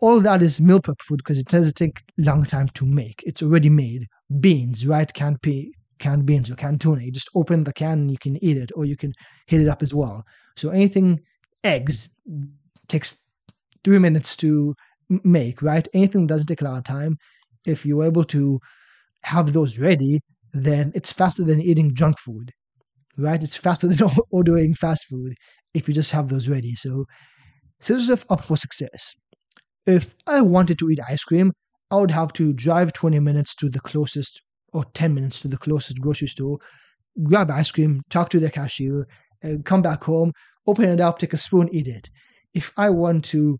[0.02, 3.24] all that is meal prep food because it doesn't take long time to make.
[3.26, 4.08] It's already made.
[4.40, 5.12] Beans, right?
[5.14, 7.02] Canned pe- canned beans or canned tuna.
[7.04, 9.14] You just open the can and you can eat it, or you can
[9.48, 10.24] heat it up as well.
[10.58, 11.22] So anything
[11.64, 12.10] eggs
[12.88, 13.24] takes
[13.84, 14.76] three minutes to
[15.10, 15.88] make, right?
[15.94, 17.18] Anything doesn't take a lot of time.
[17.66, 18.60] If you're able to
[19.26, 20.22] have those ready,
[20.56, 22.52] then it's faster than eating junk food,
[23.18, 23.42] right?
[23.42, 25.36] It's faster than ordering fast food
[25.74, 26.74] if you just have those ready.
[26.76, 27.06] So
[27.80, 29.16] set yourself up for success
[29.86, 31.52] if I wanted to eat ice cream,
[31.92, 34.42] I would have to drive 20 minutes to the closest
[34.74, 36.58] or 10 minutes to the closest grocery store,
[37.24, 39.08] grab ice cream, talk to the cashier,
[39.44, 40.32] and come back home,
[40.68, 42.10] open it up, take a spoon, eat it.
[42.54, 43.58] If I want to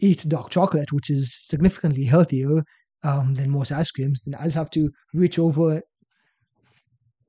[0.00, 2.62] eat dark chocolate, which is significantly healthier
[3.04, 5.80] um, than most ice creams, then I just have to reach over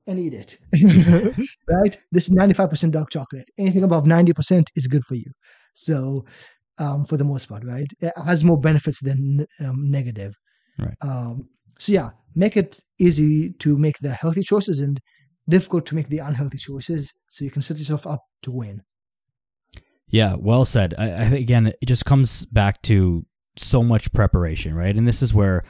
[0.06, 0.56] and eat it.
[1.68, 1.96] right?
[2.12, 3.48] This is 95% dark chocolate.
[3.58, 5.30] Anything above 90% is good for you.
[5.74, 6.24] So
[6.78, 7.86] um, for the most part, right?
[8.00, 10.34] It has more benefits than um, negative.
[10.78, 10.96] Right.
[11.02, 11.48] Um,
[11.78, 15.00] so yeah, make it easy to make the healthy choices and
[15.48, 18.82] difficult to make the unhealthy choices, so you can set yourself up to win.
[20.08, 20.94] Yeah, well said.
[20.98, 23.26] I, I again, it just comes back to
[23.56, 24.96] so much preparation, right?
[24.96, 25.62] And this is where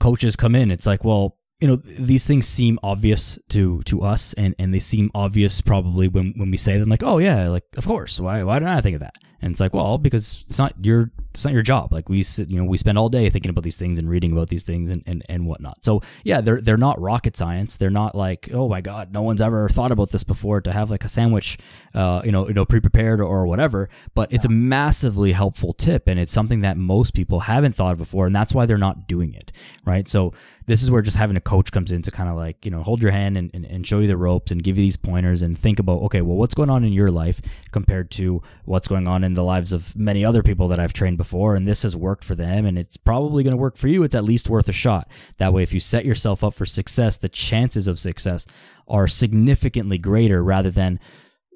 [0.00, 0.70] coaches come in.
[0.70, 4.78] It's like, well, you know these things seem obvious to to us and and they
[4.78, 8.20] seem obvious probably when when we say them like oh yeah like of course.
[8.20, 9.16] Why why didn't i think of that?
[9.42, 12.50] And it's like well because it's not your it's not your job like we sit
[12.50, 14.90] you know we spend all day thinking about these things and reading about these things
[14.90, 18.68] and and, and whatnot so yeah they're they're not rocket science they're not like oh
[18.68, 21.56] my god no one's ever thought about this before to have like a sandwich
[21.94, 24.50] uh you know you know pre-prepared or whatever but it's yeah.
[24.50, 28.34] a massively helpful tip and it's something that most people haven't thought of before and
[28.34, 29.52] that's why they're not doing it
[29.84, 30.32] right so
[30.68, 32.82] this is where just having a coach comes in to kind of like, you know,
[32.82, 35.40] hold your hand and, and, and show you the ropes and give you these pointers
[35.40, 37.40] and think about, okay, well, what's going on in your life
[37.72, 41.16] compared to what's going on in the lives of many other people that I've trained
[41.16, 41.27] before.
[41.32, 44.02] And this has worked for them and it's probably going to work for you.
[44.02, 45.08] It's at least worth a shot.
[45.38, 48.46] That way, if you set yourself up for success, the chances of success
[48.88, 50.98] are significantly greater rather than,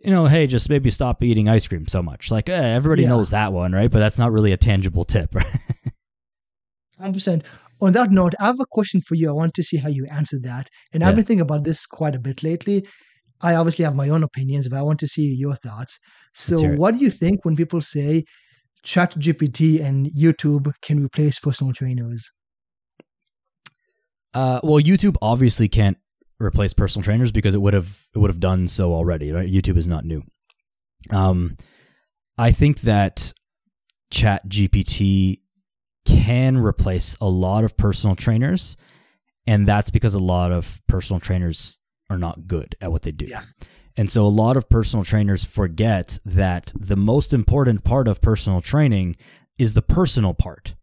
[0.04, 2.30] you know, hey, just maybe stop eating ice cream so much.
[2.30, 3.08] Like, eh, everybody Yeah.
[3.10, 3.90] knows that one, right?
[3.90, 5.46] But that's not really a tangible tip, right?
[7.00, 7.42] 100%.
[7.80, 9.28] On that note, I have a question for you.
[9.28, 10.68] I want to see how you answer that.
[10.92, 12.86] And I've been thinking about this quite a bit lately.
[13.40, 15.98] I obviously have my own opinions, but I want to see your thoughts.
[16.32, 18.22] So, what do you think when people say
[18.84, 22.30] ChatGPT and YouTube can replace personal trainers?
[24.34, 25.98] Uh, well, YouTube obviously can't
[26.40, 29.32] replace personal trainers because it would have it would have done so already.
[29.32, 29.50] Right?
[29.50, 30.22] YouTube is not new.
[31.10, 31.56] Um,
[32.38, 33.32] I think that
[34.10, 35.40] Chat GPT
[36.04, 38.76] can replace a lot of personal trainers,
[39.46, 41.80] and that's because a lot of personal trainers
[42.10, 43.26] are not good at what they do.
[43.26, 43.42] Yeah.
[43.96, 48.60] And so a lot of personal trainers forget that the most important part of personal
[48.60, 49.16] training
[49.58, 50.74] is the personal part.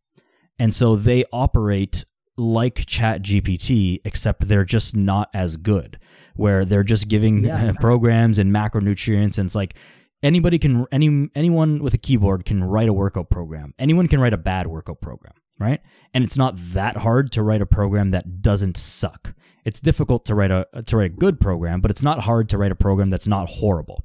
[0.59, 2.05] And so they operate
[2.37, 5.99] like Chat GPT, except they're just not as good,
[6.35, 7.73] where they're just giving Yeah.
[7.79, 9.37] programs and macronutrients.
[9.37, 9.75] And it's like
[10.23, 13.73] anybody can, any, anyone with a keyboard can write a workout program.
[13.79, 15.81] Anyone can write a bad workout program, right?
[16.13, 19.33] And it's not that hard to write a program that doesn't suck.
[19.69, 22.57] It's difficult to write a, to write a good program, but it's not hard to
[22.57, 24.03] write a program that's not horrible.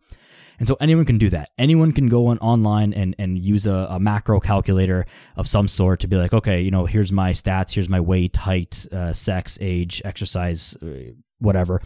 [0.59, 1.53] And so anyone can do that.
[1.57, 5.07] Anyone can go on online and, and use a, a macro calculator
[5.37, 8.37] of some sort to be like, okay, you know, here's my stats, here's my weight,
[8.37, 11.81] height, uh, sex, age, exercise, uh, whatever.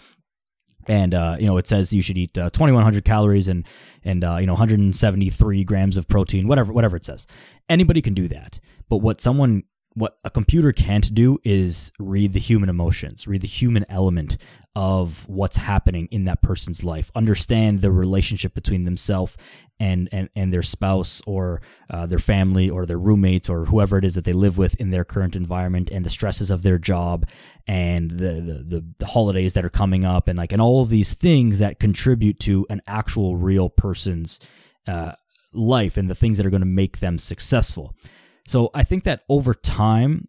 [0.89, 3.65] And uh, you know, it says you should eat uh, 2,100 calories and
[4.03, 7.29] and uh, you know 173 grams of protein, whatever whatever it says.
[7.69, 8.59] Anybody can do that.
[8.89, 9.63] But what someone
[9.99, 14.37] what a computer can't do is read the human emotions, read the human element
[14.77, 19.37] of what's happening in that person's life, understand the relationship between themselves
[19.81, 24.05] and, and, and their spouse or uh, their family or their roommates or whoever it
[24.05, 27.29] is that they live with in their current environment and the stresses of their job
[27.67, 30.91] and the, the, the, the holidays that are coming up and like, and all of
[30.91, 34.39] these things that contribute to an actual real person's
[34.87, 35.13] uh,
[35.53, 37.97] life and the things that are going to make them successful.
[38.49, 40.29] So I think that over time,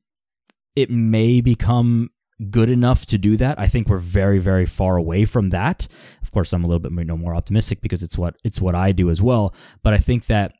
[0.75, 2.09] it may become
[2.49, 3.59] good enough to do that.
[3.59, 5.87] I think we're very, very far away from that.
[6.21, 8.91] Of course, I'm a little bit more, more optimistic because it's what it's what I
[8.91, 9.53] do as well.
[9.83, 10.53] But I think that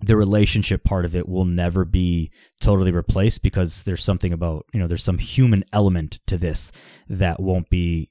[0.00, 4.80] the relationship part of it will never be totally replaced because there's something about you
[4.80, 6.72] know there's some human element to this
[7.08, 8.10] that won't be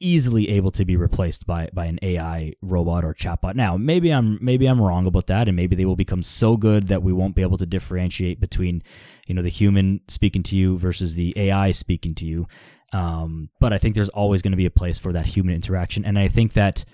[0.00, 3.54] easily able to be replaced by by an AI robot or chatbot.
[3.54, 6.88] Now, maybe I'm maybe I'm wrong about that, and maybe they will become so good
[6.88, 8.82] that we won't be able to differentiate between,
[9.26, 12.46] you know, the human speaking to you versus the AI speaking to you.
[12.92, 16.04] Um, but I think there's always going to be a place for that human interaction,
[16.04, 16.84] and I think that,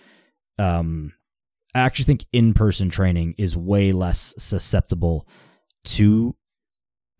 [0.59, 1.13] um,
[1.75, 5.27] I actually think in-person training is way less susceptible
[5.85, 6.35] to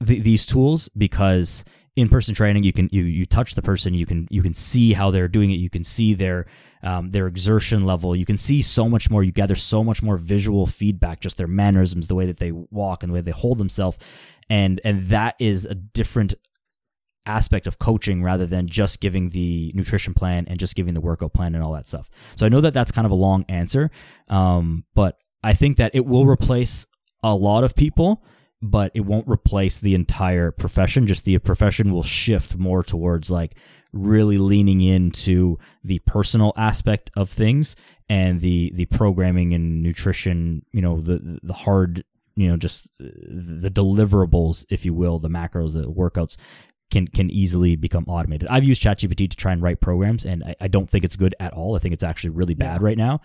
[0.01, 1.65] the, these tools because
[1.95, 5.11] in-person training you can you you touch the person you can you can see how
[5.11, 6.47] they're doing it you can see their
[6.83, 8.15] um, their exertion level.
[8.17, 11.47] You can see so much more you gather so much more visual feedback just their
[11.47, 13.99] mannerisms the way that they walk and the way they hold themselves.
[14.51, 16.35] And and that is a different
[17.25, 21.33] aspect of coaching rather than just giving the nutrition plan and just giving the workout
[21.33, 22.11] plan and all that stuff.
[22.35, 23.93] So i know that that's kind of a long answer
[24.29, 26.85] um, but i think that it will replace
[27.23, 28.25] a lot of people
[28.63, 31.07] but it won't replace the entire profession.
[31.07, 33.57] Just the profession will shift more towards like
[33.93, 37.77] really leaning into the personal aspect of things
[38.09, 40.65] and the the programming and nutrition.
[40.73, 42.05] You know, the the hard.
[42.35, 46.39] You know, just uh, the deliverables, if you will, the macros, the workouts
[46.91, 48.49] can can easily become automated.
[48.49, 51.35] I've used ChatGPT to try and write programs, and I, I don't think it's good
[51.41, 51.77] at all.
[51.77, 53.21] I think it's actually really bad right now.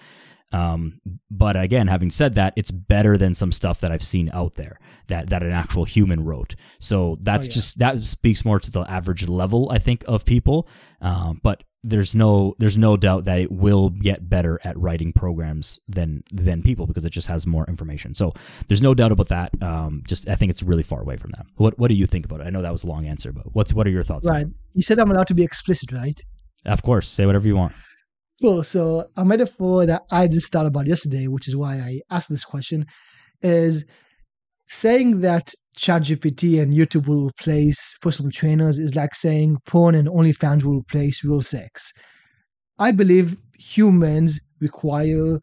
[0.54, 4.56] Um, but again, having said that, it's better than some stuff that I've seen out
[4.56, 6.56] there that, that an actual human wrote.
[6.80, 7.54] So that's Oh, yeah.
[7.54, 10.68] just, that speaks more to the average level, I think, of people.
[11.02, 15.80] Um, but there's no, there's no doubt that it will get better at writing programs
[15.88, 18.14] than, than people because it just has more information.
[18.16, 18.34] So
[18.68, 19.52] there's no doubt about that.
[19.62, 21.46] Um, just, I think it's really far away from that.
[21.56, 22.48] What, what do you think about it?
[22.48, 24.28] I know that was a long answer, but what's, what are your thoughts?
[24.28, 24.46] on Right.
[24.74, 26.20] You said I'm allowed to be explicit, right?
[26.66, 27.74] Of course, say whatever you want.
[28.42, 28.64] Cool.
[28.64, 32.44] So a metaphor that I just thought about yesterday, which is why I asked this
[32.44, 32.86] question,
[33.42, 33.86] is
[34.68, 40.64] saying that ChatGPT and YouTube will replace personal trainers is like saying porn and OnlyFans
[40.64, 41.92] will replace real sex.
[42.80, 45.40] I believe humans require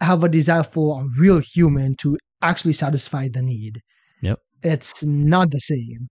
[0.00, 3.80] have a desire for a real human to actually satisfy the need.
[4.22, 4.38] Yep.
[4.62, 6.08] It's not the same.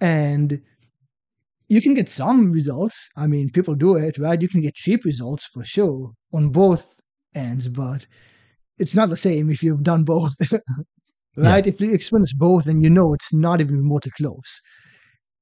[0.00, 0.60] And
[1.68, 3.10] you can get some results.
[3.16, 4.40] I mean, people do it, right?
[4.40, 7.00] You can get cheap results for sure on both
[7.34, 8.06] ends, but
[8.78, 10.34] it's not the same if you've done both,
[11.36, 11.66] right?
[11.66, 11.72] Yeah.
[11.72, 14.60] If you experience both, then you know it's not even remotely close.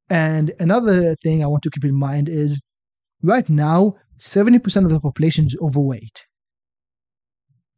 [0.08, 2.64] And another thing I want to keep in mind is
[3.22, 6.22] right now, 70% of the population is overweight.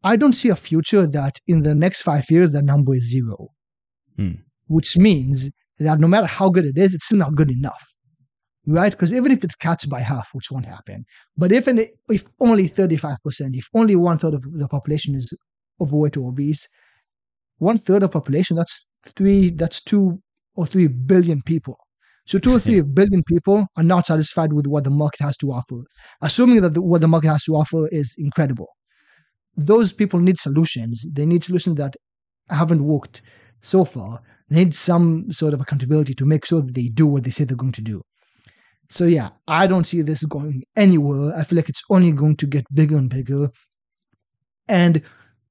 [0.04, 3.48] I don't see a future that in the next five years, that number is zero,
[4.16, 4.32] hmm.
[4.68, 7.95] which means that no matter how good it is, it's still not good enough
[8.66, 8.92] right?
[8.92, 11.04] Because even if it's cuts by half, which won't happen,
[11.36, 13.16] but if an, if only 35%,
[13.54, 15.32] if only one third of the population is
[15.80, 16.66] overweight or obese,
[17.58, 20.20] one third of population, that's three, that's two
[20.56, 21.78] or three billion people.
[22.26, 25.52] So two or three billion people are not satisfied with what the market has to
[25.52, 25.82] offer,
[26.22, 28.68] assuming that the, what the market has to offer is incredible.
[29.56, 31.06] Those people need solutions.
[31.14, 31.94] They need solutions that
[32.50, 33.22] haven't worked
[33.60, 34.20] so far.
[34.48, 37.44] They need some sort of accountability to make sure that they do what they say
[37.44, 38.02] they're going to do.
[38.88, 41.32] So yeah, I don't see this going anywhere.
[41.36, 43.50] I feel like it's only going to get bigger and bigger.
[44.68, 45.02] And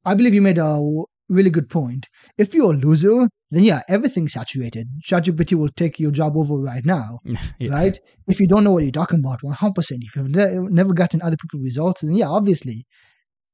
[0.06, 0.82] I believe you made a
[1.30, 2.08] really good point.
[2.38, 4.88] If you're a loser, then yeah, everything's saturated.
[5.04, 7.20] ChatGPT will take your job over right now,
[7.60, 7.72] yeah.
[7.72, 7.98] right?
[8.28, 9.76] If you don't know what you're talking about, 100%.
[9.78, 12.86] If you've never gotten other people's results, then yeah, obviously,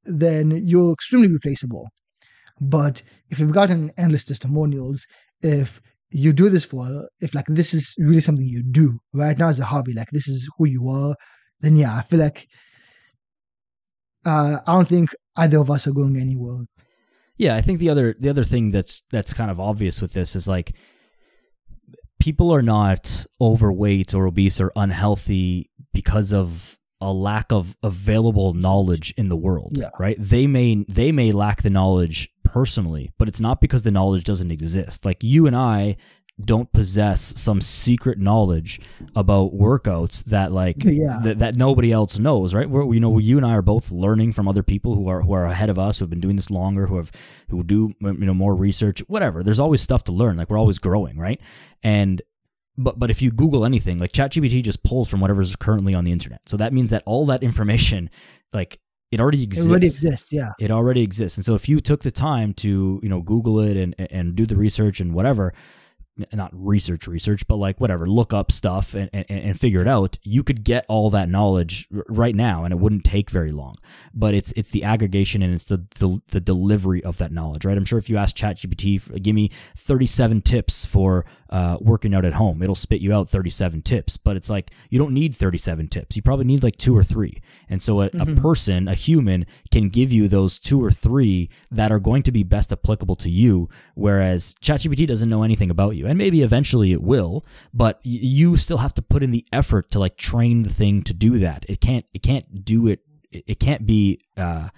[0.04, 1.88] then you're extremely replaceable.
[2.60, 5.06] But if you've gotten endless testimonials,
[5.42, 5.80] if
[6.12, 6.86] you do this for
[7.20, 10.28] if like this is really something you do right now as a hobby like this
[10.28, 11.14] is who you are
[11.60, 12.46] then yeah i feel like
[14.26, 16.64] uh, i don't think either of us are going anywhere.
[17.36, 20.36] Yeah i think the other the other thing that's that's kind of obvious with this
[20.36, 20.72] is like
[22.20, 29.12] people are not overweight or obese or unhealthy because of a lack of available knowledge
[29.16, 29.90] in the world yeah.
[29.98, 30.16] right?
[30.18, 34.50] They may they may lack the knowledge personally but it's not because the knowledge doesn't
[34.50, 35.04] exist.
[35.04, 35.96] Like you and i
[36.40, 38.80] don't possess some secret knowledge
[39.14, 41.18] about workouts that like yeah.
[41.22, 42.68] th- that nobody else knows right?
[42.68, 45.32] We're, you know you and i are both learning from other people who are who
[45.32, 47.12] are ahead of us who have been doing this longer who have
[47.48, 49.42] who do you know more research whatever.
[49.42, 50.36] There's always stuff to learn.
[50.36, 51.40] Like we're always growing right?
[51.82, 52.22] And
[52.76, 56.12] but but if you Google anything, like ChatGPT just pulls from whatever's currently on the
[56.12, 56.40] internet.
[56.48, 58.10] So that means that all that information,
[58.52, 59.66] like it already exists.
[59.66, 60.48] It already exists, yeah.
[60.58, 61.36] It already exists.
[61.36, 64.46] And so if you took the time to, you know, Google it and and do
[64.46, 65.52] the research and whatever,
[66.32, 70.18] not research research but like whatever look up stuff and, and, and figure it out
[70.22, 73.76] you could get all that knowledge right now and it wouldn't take very long
[74.12, 77.78] but it's it's the aggregation and it's the, the, the delivery of that knowledge right
[77.78, 82.32] i'm sure if you ask ChatGPT give me 37 tips for uh, working out at
[82.32, 86.16] home it'll spit you out 37 tips but it's like you don't need 37 tips
[86.16, 88.36] you probably need like two or three and so a, mm-hmm.
[88.36, 92.32] a person a human can give you those two or three that are going to
[92.32, 96.06] be best applicable to you whereas ChatGPT doesn't know anything about you.
[96.06, 97.44] And maybe eventually it will,
[97.74, 101.14] but you still have to put in the effort to like train the thing to
[101.14, 101.64] do that.
[101.68, 103.00] It can't, it can't do it.
[103.30, 104.68] It can't be, uh,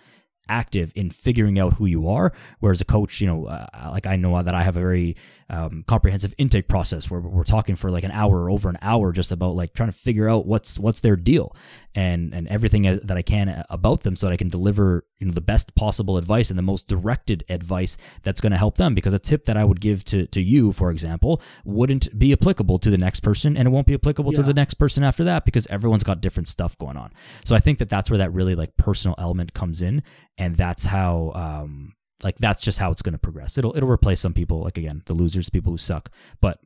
[0.48, 2.32] active in figuring out who you are.
[2.60, 5.16] Whereas a coach, you know, uh, like I know that I have a very
[5.54, 9.12] um, comprehensive intake process where we're talking for like an hour or over an hour
[9.12, 11.54] just about like trying to figure out what's what's their deal
[11.94, 15.32] and and everything that I can about them so that I can deliver you know
[15.32, 19.14] the best possible advice and the most directed advice that's going to help them because
[19.14, 22.90] a tip that I would give to to you for example wouldn't be applicable to
[22.90, 24.38] the next person and it won't be applicable yeah.
[24.38, 27.12] to the next person after that because everyone's got different stuff going on.
[27.44, 30.02] So I think that that's where that really like personal element comes in
[30.36, 31.93] and that's how um
[32.24, 33.58] like that's just how it's going to progress.
[33.58, 36.10] It'll it'll replace some people, like again, the losers, people who suck,
[36.40, 36.58] but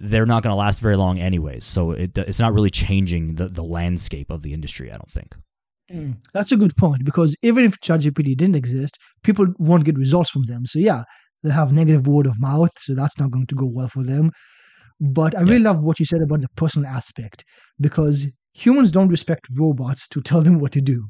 [0.00, 1.64] they're not going to last very long anyways.
[1.64, 4.90] So it it's not really changing the the landscape of the industry.
[4.90, 5.34] I don't think.
[5.92, 10.30] Mm, that's a good point because even if ChatGPT didn't exist, people won't get results
[10.30, 10.66] from them.
[10.66, 11.02] So yeah,
[11.42, 14.30] they have negative word of mouth, so that's not going to go well for them.
[15.00, 15.70] But I really yeah.
[15.70, 17.44] love what you said about the personal aspect
[17.80, 21.06] because humans don't respect robots to tell them what to do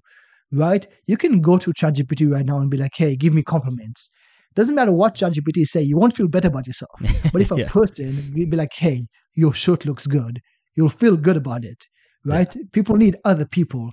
[0.53, 0.87] right?
[1.07, 4.11] You can go to ChatGPT right now and be like, hey, give me compliments.
[4.55, 7.01] Doesn't matter what ChatGPT say, you won't feel better about yourself.
[7.33, 7.69] But if a yeah.
[7.69, 10.41] person be like, hey, your shirt looks good,
[10.75, 11.85] you'll feel good about it,
[12.25, 12.55] right?
[12.55, 12.63] Yeah.
[12.73, 13.93] People need other people.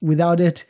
[0.00, 0.64] Without it,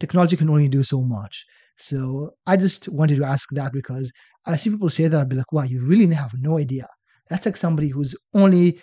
[0.00, 1.44] technology can only do so much.
[1.76, 4.12] So I just wanted to ask that because
[4.46, 6.86] I see people say that I'd be like, wow, you really have no idea.
[7.30, 8.80] That's like somebody who's only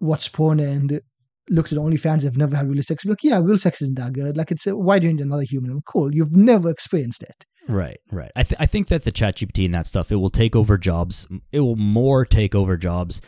[0.00, 1.00] watched porn and
[1.48, 3.04] looked at OnlyFans, have never had real sex.
[3.04, 4.36] Like, yeah, real sex isn't that good.
[4.36, 5.72] Like, it's why do you need another human?
[5.72, 6.14] Well, cool.
[6.14, 7.44] You've never experienced it.
[7.68, 8.32] Right, right.
[8.34, 10.76] I, th- I think that the chat GPT and that stuff, it will take over
[10.76, 11.28] jobs.
[11.52, 13.20] It will more take over jobs.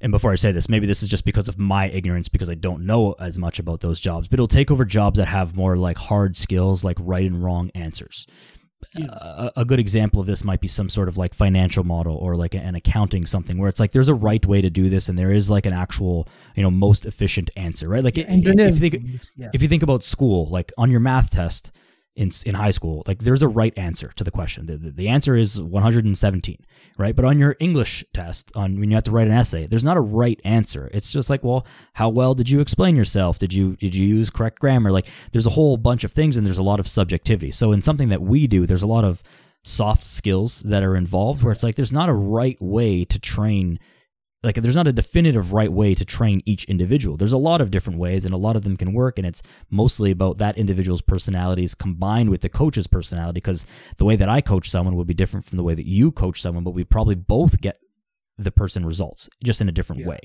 [0.00, 2.54] And before I say this, maybe this is just because of my ignorance, because I
[2.54, 5.76] don't know as much about those jobs, but it'll take over jobs that have more
[5.76, 8.26] like hard skills, like right and wrong answers.
[8.98, 12.36] A, a good example of this might be some sort of like financial model or
[12.36, 15.18] like an accounting something where it's like there's a right way to do this and
[15.18, 18.90] there is like an actual you know most efficient answer right like Yeah, if, you
[18.90, 19.06] think
[19.36, 19.48] yeah.
[19.52, 21.72] if you think about school like on your math test
[22.16, 24.66] in in high school like there's a right answer to the question.
[24.66, 26.58] The, the, the answer is 117
[26.98, 27.14] right?
[27.14, 29.96] But on your english test on when you have to write an essay there's not
[29.96, 30.90] a right answer.
[30.92, 33.38] It's just like well how well did you explain yourself?
[33.38, 34.90] Did you did you use correct grammar?
[34.90, 37.50] Like there's a whole bunch of things and there's a lot of subjectivity.
[37.50, 39.22] So in something that we do there's a lot of
[39.62, 43.78] soft skills that are involved where it's like there's not a right way to train
[44.46, 47.16] like there's not a definitive right way to train each individual.
[47.16, 49.42] There's a lot of different ways and a lot of them can work and it's
[49.70, 53.66] mostly about that individual's personalities combined with the coach's personality because
[53.98, 56.40] the way that I coach someone will be different from the way that you coach
[56.40, 57.76] someone, but we probably both get
[58.38, 60.08] the person results just in a different Yeah.
[60.08, 60.20] way.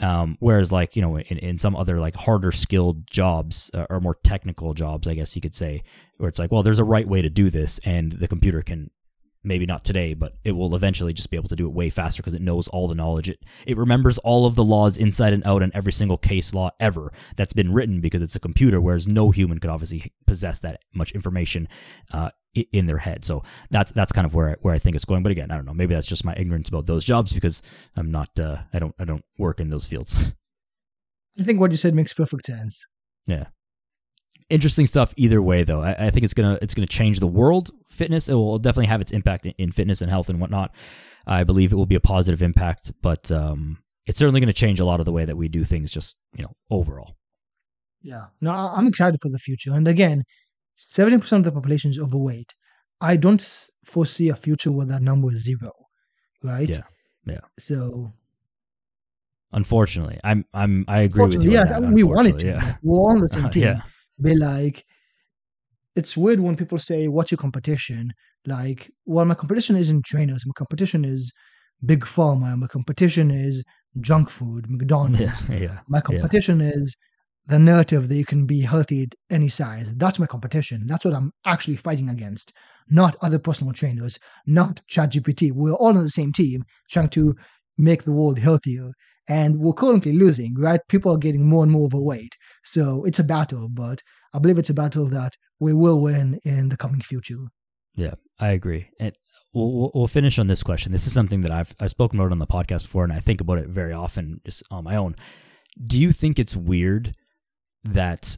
[0.00, 4.00] Um, whereas like, you know, in, in some other like harder skilled jobs uh, or
[4.00, 5.82] more technical jobs, I guess you could say,
[6.18, 8.90] where it's like, well, there's a right way to do this and the computer can
[9.46, 12.22] maybe not today, but it will eventually just be able to do it way faster
[12.22, 13.28] because it knows all the knowledge.
[13.28, 16.70] It it remembers all of the laws inside and out and every single case law
[16.80, 20.80] ever that's been written because it's a computer, whereas no human could obviously possess that
[20.94, 21.68] much information
[22.12, 22.30] uh,
[22.72, 23.24] in their head.
[23.24, 25.22] So that's that's kind of where I, where I think it's going.
[25.22, 25.74] But again, I don't know.
[25.74, 27.62] Maybe that's just my ignorance about those jobs because
[27.96, 28.28] I'm not.
[28.38, 28.94] Uh, I don't.
[28.98, 30.32] I don't work in those fields.
[31.40, 32.86] I think what you said makes perfect sense.
[34.50, 37.70] Interesting stuff either way though I, I think it's gonna it's gonna change the world
[37.88, 40.74] fitness it will definitely have its impact in, in fitness and health and whatnot
[41.26, 44.78] i believe it will be a positive impact but um it's certainly going to change
[44.78, 47.16] a lot of the way that we do things just you know overall
[48.02, 48.26] Yeah.
[48.40, 49.72] No, I'm excited for the future.
[49.74, 50.22] And again,
[50.76, 52.54] 70% of the population is overweight.
[53.00, 53.42] I don't
[53.84, 55.72] foresee a future where that number is zero,
[56.44, 56.68] right?
[56.68, 56.84] Yeah,
[57.24, 57.40] yeah.
[57.58, 58.12] So,
[59.52, 62.46] unfortunately i'm i'm i agree with you yeah, that, we wanted to.
[62.46, 63.62] yeah We're on the same team.
[63.62, 63.80] yeah
[64.20, 64.84] Be like,
[65.94, 68.12] it's weird when people say, What's your competition?
[68.46, 70.44] Like, well, my competition isn't trainers.
[70.46, 71.32] My competition is
[71.84, 72.56] Big Pharma.
[72.56, 73.64] My competition is
[74.00, 75.20] junk food, McDonald's.
[75.20, 76.96] yeah yeah My competition is
[77.46, 79.94] the narrative that you can be healthy at any size.
[79.96, 80.86] That's my competition.
[80.86, 82.52] That's what I'm actually fighting against,
[82.88, 85.52] not other personal trainers, not ChatGPT.
[85.52, 87.34] We're all on the same team trying to
[87.78, 88.90] make the world healthier.
[89.28, 90.80] And we're currently losing, right?
[90.88, 92.36] People are getting more and more overweight.
[92.64, 94.00] So it's a battle, but
[94.32, 97.38] I believe it's a battle that we will win in the coming future.
[97.96, 98.88] Yeah, I agree.
[99.00, 99.16] And
[99.54, 100.92] we'll, we'll- finish on this question.
[100.92, 103.40] This is something that I've I've spoken about on the podcast before, and I think
[103.40, 105.16] about it very often just on my own.
[105.84, 107.16] Do you think it's weird
[107.84, 108.36] that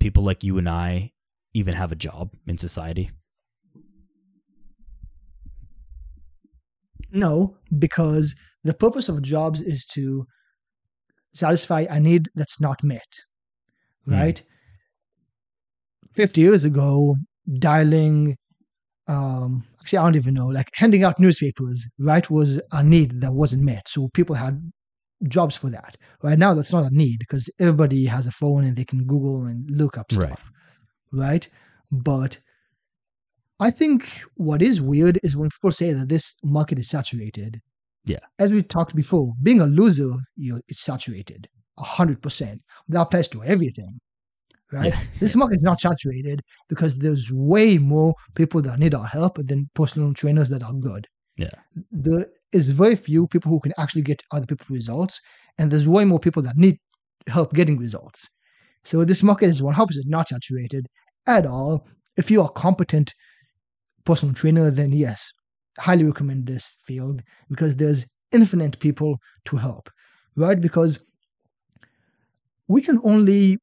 [0.00, 1.12] people like you and I
[1.52, 3.10] even have a job in society?
[7.12, 8.34] No, because
[8.66, 10.26] the purpose of jobs is to
[11.32, 13.12] satisfy a need that's not met,
[14.04, 14.12] Hmm.
[14.12, 14.42] right?
[16.14, 17.16] 50 years ago,
[17.58, 18.36] dialing,
[19.06, 23.32] um, actually, I don't even know, like handing out newspapers, right, was a need that
[23.34, 23.86] wasn't met.
[23.88, 24.72] So people had
[25.28, 25.96] jobs for that.
[26.22, 29.44] Right now, that's not a need because everybody has a phone and they can Google
[29.44, 30.26] and look up Right.
[30.26, 30.50] stuff,
[31.12, 31.46] right?
[31.90, 32.38] But
[33.60, 37.60] I think what is weird is when people say that this market is saturated.
[38.06, 38.20] Yeah.
[38.38, 41.48] As we talked before, being a loser, you it's saturated
[41.78, 42.62] hundred percent.
[42.88, 43.98] That applies to everything.
[44.72, 44.92] Right?
[44.92, 45.00] Yeah.
[45.20, 49.68] This market is not saturated because there's way more people that need our help than
[49.74, 51.06] personal trainers that are good.
[51.36, 51.50] Yeah.
[51.92, 55.20] There is very few people who can actually get other people results,
[55.58, 56.78] and there's way more people that need
[57.28, 58.28] help getting results.
[58.84, 60.86] So this market is 100% not saturated
[61.26, 61.86] at all.
[62.16, 63.12] If you are a competent
[64.04, 65.30] personal trainer, then yes,
[65.78, 69.88] highly recommend this field because there's infinite people to help,
[70.36, 70.60] right?
[70.60, 71.08] Because
[72.68, 73.58] we can only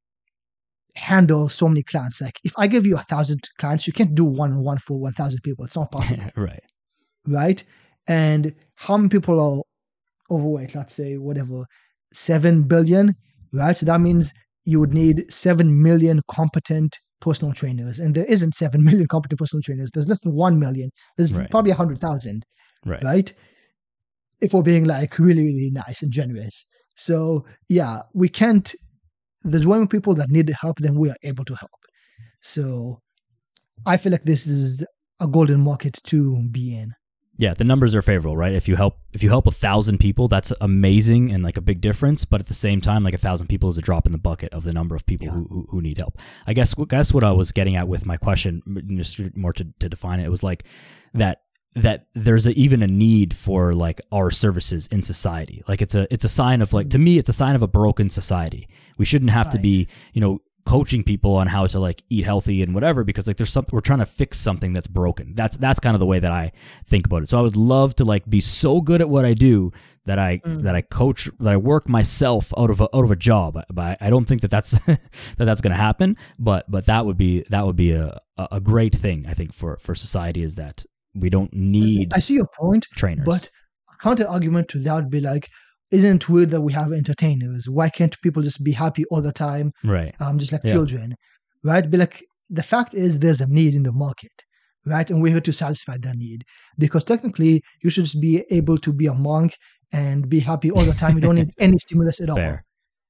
[0.95, 2.21] handle so many clients.
[2.21, 4.99] Like if I give you a thousand clients, you can't do one on one for
[4.99, 5.65] 1,000 people.
[5.65, 6.63] It's not possible right.
[7.27, 7.63] right?
[8.07, 10.75] And how many people are overweight?
[10.75, 11.65] Let's say whatever,
[12.11, 13.15] seven billion,
[13.53, 13.75] right?
[13.75, 14.33] So that means
[14.65, 19.61] you would need seven million competent personal trainers, and there isn't seven million competent personal
[19.63, 19.89] trainers.
[19.91, 20.89] There's less than one million.
[21.17, 21.49] There's Right.
[21.49, 22.45] probably a hundred thousand,
[22.85, 23.03] Right.
[23.03, 23.33] right?
[24.41, 26.55] If we're being like really, really nice and generous.
[26.95, 28.67] So yeah, we can't.
[29.43, 31.79] There's way more people that need help than we are able to help.
[32.41, 32.99] So
[33.85, 34.83] I feel like this is
[35.21, 36.91] a golden market to be in.
[37.37, 38.53] Yeah, the numbers are favorable, right?
[38.53, 41.81] If you help if you help a thousand people, that's amazing and like a big
[41.81, 42.25] difference.
[42.25, 44.53] But at the same time, like a thousand people is a drop in the bucket
[44.53, 45.33] of the number of people Yeah.
[45.33, 46.19] who, who who need help.
[46.45, 48.61] I guess guess what I was getting at with my question,
[48.97, 50.65] just more to, to define it, it was like
[51.15, 51.41] that
[51.75, 55.63] that there's a, even a need for like our services in society.
[55.67, 57.67] Like it's a it's a sign of like to me it's a sign of a
[57.67, 58.67] broken society.
[58.99, 62.63] We shouldn't have to be you know coaching people on how to like eat healthy
[62.63, 65.33] and whatever because like there's something we're trying to fix something that's broken.
[65.35, 66.51] That's that's kind of the way that I
[66.85, 67.29] think about it.
[67.29, 69.71] So I would love to like be so good at what I do
[70.05, 70.63] that I Mm.
[70.63, 73.57] that I coach that I work myself out of a, out of a job.
[73.71, 74.99] But I don't think that that's that
[75.37, 76.15] that's going to happen.
[76.39, 79.77] But but that would be that would be a a great thing I think for
[79.77, 80.83] for society is that
[81.13, 83.25] we don't need I see your point, trainers.
[83.25, 83.49] but
[84.01, 85.49] counter argument to that would be like,
[85.93, 87.69] isn't it weird that we have entertainers?
[87.69, 90.13] Why can't people just be happy all the time, right.
[90.19, 90.73] um, just like Yeah.
[90.73, 91.15] children,
[91.63, 91.89] right?
[91.89, 94.35] But like the fact is, there's a need in the market,
[94.85, 95.07] right?
[95.09, 96.43] And we're here to satisfy that need
[96.77, 99.55] because technically, you should just be able to be a monk
[99.91, 101.15] and be happy all the time.
[101.15, 102.57] You don't need any stimulus at all.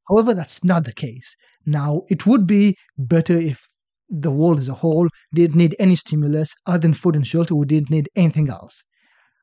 [0.09, 1.35] However, that's not the case.
[1.65, 3.65] Now, it would be better if
[4.09, 7.55] the world as a whole didn't need any stimulus other than food and shelter.
[7.55, 8.83] We didn't need anything else.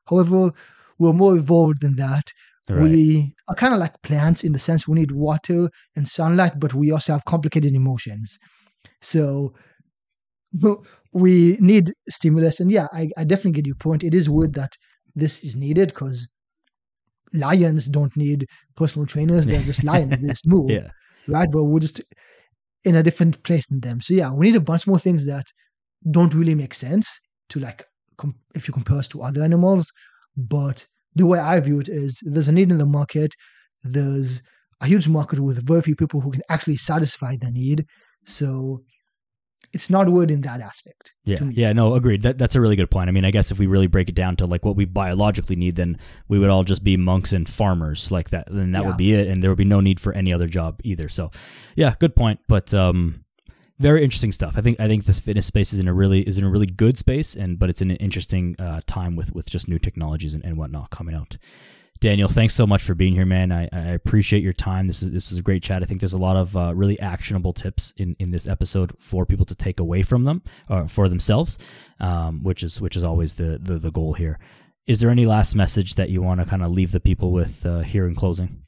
[0.07, 0.51] However,
[0.99, 2.31] we're more evolved than that.
[2.71, 2.83] Right.
[2.83, 6.73] We are kind of like plants in the sense we need water and sunlight, but
[6.73, 8.37] we also have complicated emotions.
[9.01, 9.53] So
[11.13, 12.59] we need stimulus.
[12.59, 14.03] And yeah, I, I definitely get your point.
[14.03, 14.71] It is weird that
[15.15, 16.31] this is needed because
[17.33, 18.45] lions don't need
[18.75, 19.45] personal trainers.
[19.45, 20.17] They're just lions.
[20.17, 20.87] They just move yeah.
[21.27, 21.49] right?
[21.51, 22.01] But we're just
[22.83, 24.01] in a different place than them.
[24.01, 25.45] So yeah, we need a bunch more things that
[26.09, 27.19] don't really make sense
[27.49, 27.85] to like
[28.17, 29.91] com- if you compare us to other animals.
[30.35, 33.33] But the way I view it is there's a need in the market.
[33.83, 34.41] There's
[34.81, 37.85] a huge market with very few people who can actually satisfy the need.
[38.25, 38.81] So
[39.73, 41.13] it's not weird in that aspect.
[41.23, 42.23] Yeah, yeah, no, agreed.
[42.23, 43.07] That that's a really good point.
[43.07, 45.55] I mean, I guess if we really break it down to like what we biologically
[45.55, 45.97] need, then
[46.27, 48.47] we would all just be monks and farmers like that.
[48.51, 48.87] Then that Yeah.
[48.87, 51.07] would be it, and there would be no need for any other job either.
[51.07, 51.31] So,
[51.75, 52.39] yeah, good point.
[52.47, 53.23] But um,
[53.81, 54.57] very interesting stuff.
[54.57, 56.65] I think I think this fitness space is in a really is in a really
[56.65, 60.33] good space, and but it's in an interesting uh, time with with just new technologies
[60.33, 61.37] and, and whatnot coming out.
[61.99, 63.51] Daniel, thanks so much for being here, man.
[63.51, 64.87] I, I appreciate your time.
[64.87, 65.83] This is this was a great chat.
[65.83, 69.23] I think there's a lot of uh, really actionable tips in, in this episode for
[69.25, 71.59] people to take away from them or for themselves,
[71.99, 74.39] um, which is which is always the, the the goal here.
[74.87, 77.65] Is there any last message that you want to kind of leave the people with
[77.65, 78.63] uh, here in closing?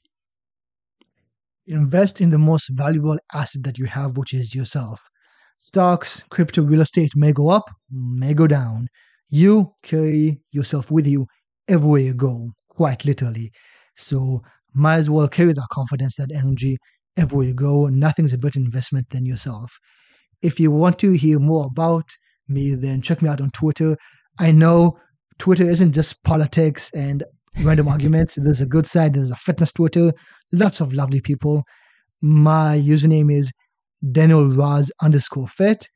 [1.68, 5.02] Invest in the most valuable asset that you have, which is yourself.
[5.58, 8.88] Stocks, crypto, real estate may go up, may go down.
[9.30, 11.26] You carry yourself with you
[11.68, 13.52] everywhere you go, quite literally.
[13.96, 14.42] So,
[14.74, 16.78] might as well carry that confidence, that energy
[17.16, 17.88] everywhere you go.
[17.88, 19.78] Nothing's a better investment than yourself.
[20.42, 22.10] If you want to hear more about
[22.48, 23.96] me, then check me out on Twitter.
[24.40, 25.00] I know
[25.40, 27.24] Twitter isn't just politics and
[27.62, 28.36] random arguments.
[28.36, 30.12] There's a good side, there's a fitness Twitter,
[30.52, 31.64] lots of lovely people.
[32.22, 33.54] My username is
[34.12, 35.88] Daniel Raz underscore fit.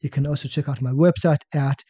[0.00, 1.82] You can also check out my website at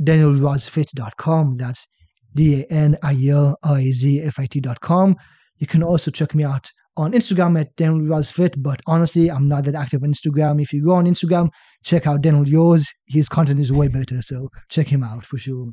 [0.00, 1.54] danielrazfit.com.
[1.56, 1.86] That's
[2.34, 5.16] D A N I L R A Z F I T.com.
[5.58, 9.64] You can also check me out on Instagram at Daniel Razfit, but honestly, I'm not
[9.64, 10.60] that active on Instagram.
[10.60, 11.50] If you go on Instagram,
[11.84, 12.92] check out Daniel Yours.
[13.06, 15.72] His content is way better, so check him out for sure.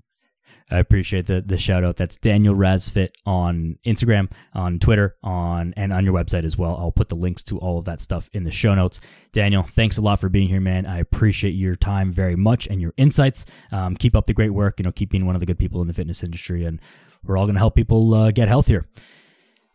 [0.72, 1.96] I appreciate the the shout out.
[1.96, 6.78] That's Daniel Razfit on Instagram, on Twitter, on and on your website as well.
[6.78, 9.02] I'll put the links to all of that stuff in the show notes.
[9.32, 10.86] Daniel, thanks a lot for being here, man.
[10.86, 13.46] I appreciate your time very much and your insights.
[13.72, 14.80] Um, keep up the great work.
[14.80, 16.80] You know, keep being one of the good people in the fitness industry, and
[17.24, 18.84] we're all going to help people uh, get healthier.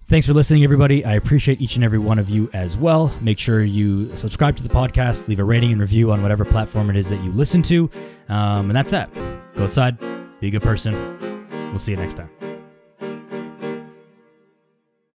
[0.07, 1.03] Thanks for listening, everybody.
[1.03, 3.11] I appreciate each and every one of you as well.
[3.23, 6.91] Make sure you subscribe to the podcast, leave a rating and review on whatever platform
[6.91, 7.91] it is that you listen to.
[8.29, 9.13] Um, and that's that.
[9.55, 9.99] Go outside,
[10.45, 10.95] be a good person.
[11.71, 12.34] We'll see you next time.